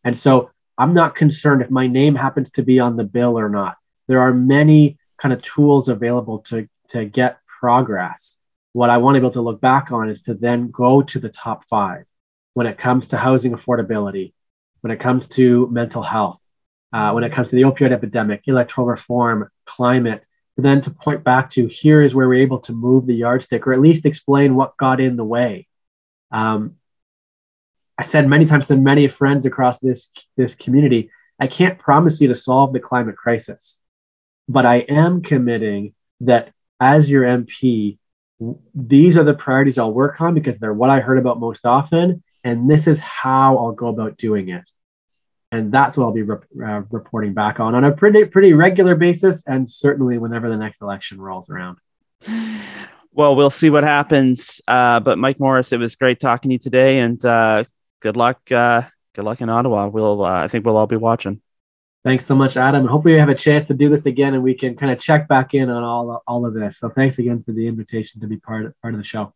[0.04, 3.50] and so I'm not concerned if my name happens to be on the bill or
[3.50, 3.78] not.
[4.08, 8.40] There are many kind of tools available to, to get progress.
[8.74, 11.20] What I want to be able to look back on is to then go to
[11.20, 12.06] the top five
[12.54, 14.34] when it comes to housing affordability,
[14.82, 16.42] when it comes to mental health,
[16.94, 20.26] uh, when it comes to the opioid epidemic, electoral reform, climate,
[20.58, 23.74] then to point back to here is where we're able to move the yardstick or
[23.74, 25.68] at least explain what got in the way.
[26.32, 26.76] Um,
[27.98, 32.28] I said many times to many friends across this this community, I can't promise you
[32.30, 33.82] to solve the climate crisis,
[34.48, 37.98] but I am committing that as your MP,
[38.74, 42.24] these are the priorities I'll work on because they're what I heard about most often,
[42.44, 44.70] and this is how I'll go about doing it.
[45.52, 49.44] And that's what I'll be uh, reporting back on on a pretty pretty regular basis,
[49.46, 51.78] and certainly whenever the next election rolls around.
[53.14, 54.62] Well, we'll see what happens.
[54.66, 57.66] Uh, but Mike Morrice, it was great talking to you today, and uh,
[58.00, 58.40] good luck.
[58.50, 58.84] Uh,
[59.14, 59.88] good luck in Ottawa.
[59.88, 61.42] We'll, uh, I think we'll all be watching.
[62.04, 62.82] Thanks so much, Adam.
[62.82, 65.00] And hopefully we have a chance to do this again and we can kind of
[65.00, 66.80] check back in on all, all of this.
[66.80, 69.34] So thanks again for the invitation to be part of, part of the show.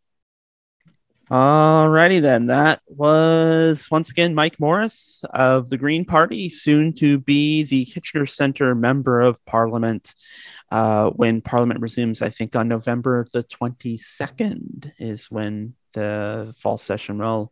[1.32, 2.48] Alrighty then.
[2.48, 8.28] That was once again Mike Morrice of the Green Party, soon to be the Kitchener
[8.28, 10.14] Center Member of Parliament
[10.72, 12.22] uh, when Parliament resumes.
[12.22, 17.52] I think on November the 22nd is when the fall session will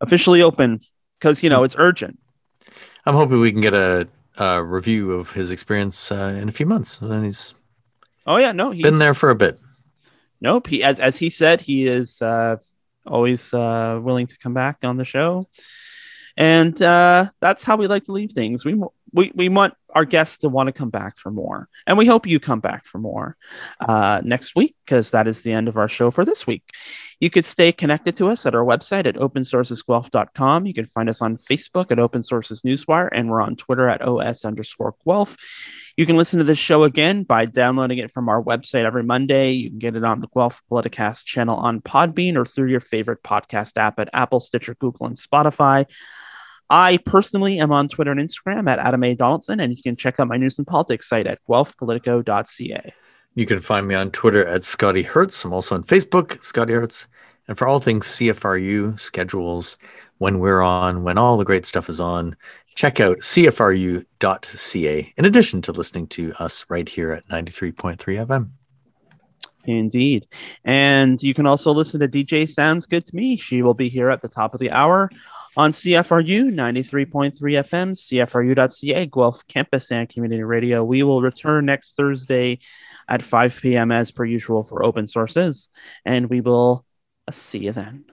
[0.00, 0.80] officially open
[1.20, 2.18] because you know it's urgent.
[3.06, 6.66] I'm hoping we can get a, a review of his experience uh, in a few
[6.66, 7.00] months.
[7.00, 7.54] And he's
[8.26, 9.60] oh yeah, no, he's been there for a bit.
[10.44, 12.56] Nope, he as as he said, he is uh,
[13.06, 15.48] always uh, willing to come back on the show,
[16.36, 18.62] and uh, that's how we like to leave things.
[18.62, 18.78] We
[19.14, 21.68] we we want our guests to want to come back for more.
[21.86, 23.36] And we hope you come back for more
[23.80, 26.64] uh, next week because that is the end of our show for this week.
[27.20, 30.66] You could stay connected to us at our website at opensourcesguelph.com.
[30.66, 34.02] You can find us on Facebook at Open Sources Newswire, and we're on Twitter at
[34.02, 35.36] OS underscore Guelph.
[35.96, 39.52] You can listen to this show again by downloading it from our website every Monday.
[39.52, 43.22] You can get it on the Guelph Politicast channel on Podbean or through your favorite
[43.22, 45.86] podcast app at Apple, Stitcher, Google, and Spotify.
[46.70, 49.14] I personally am on Twitter and Instagram at Adam A.
[49.14, 52.94] Donaldson, and you can check out my news and politics site at guelphpolitico.ca.
[53.34, 55.44] You can find me on Twitter at Scotty Hertz.
[55.44, 57.06] I'm also on Facebook, Scotty Hertz.
[57.46, 59.78] And for all things CFRU, schedules,
[60.18, 62.36] when we're on, when all the great stuff is on,
[62.74, 68.50] check out cfru.ca in addition to listening to us right here at 93.3 FM.
[69.66, 70.26] Indeed.
[70.64, 73.36] And you can also listen to DJ Sounds Good to Me.
[73.36, 75.10] She will be here at the top of the hour
[75.56, 80.82] on CFRU 93.3 FM, CFRU.ca, Guelph Campus and Community Radio.
[80.84, 82.58] We will return next Thursday
[83.08, 83.92] at 5 p.m.
[83.92, 85.68] as per usual for open sources,
[86.04, 86.84] and we will
[87.30, 88.04] see you then.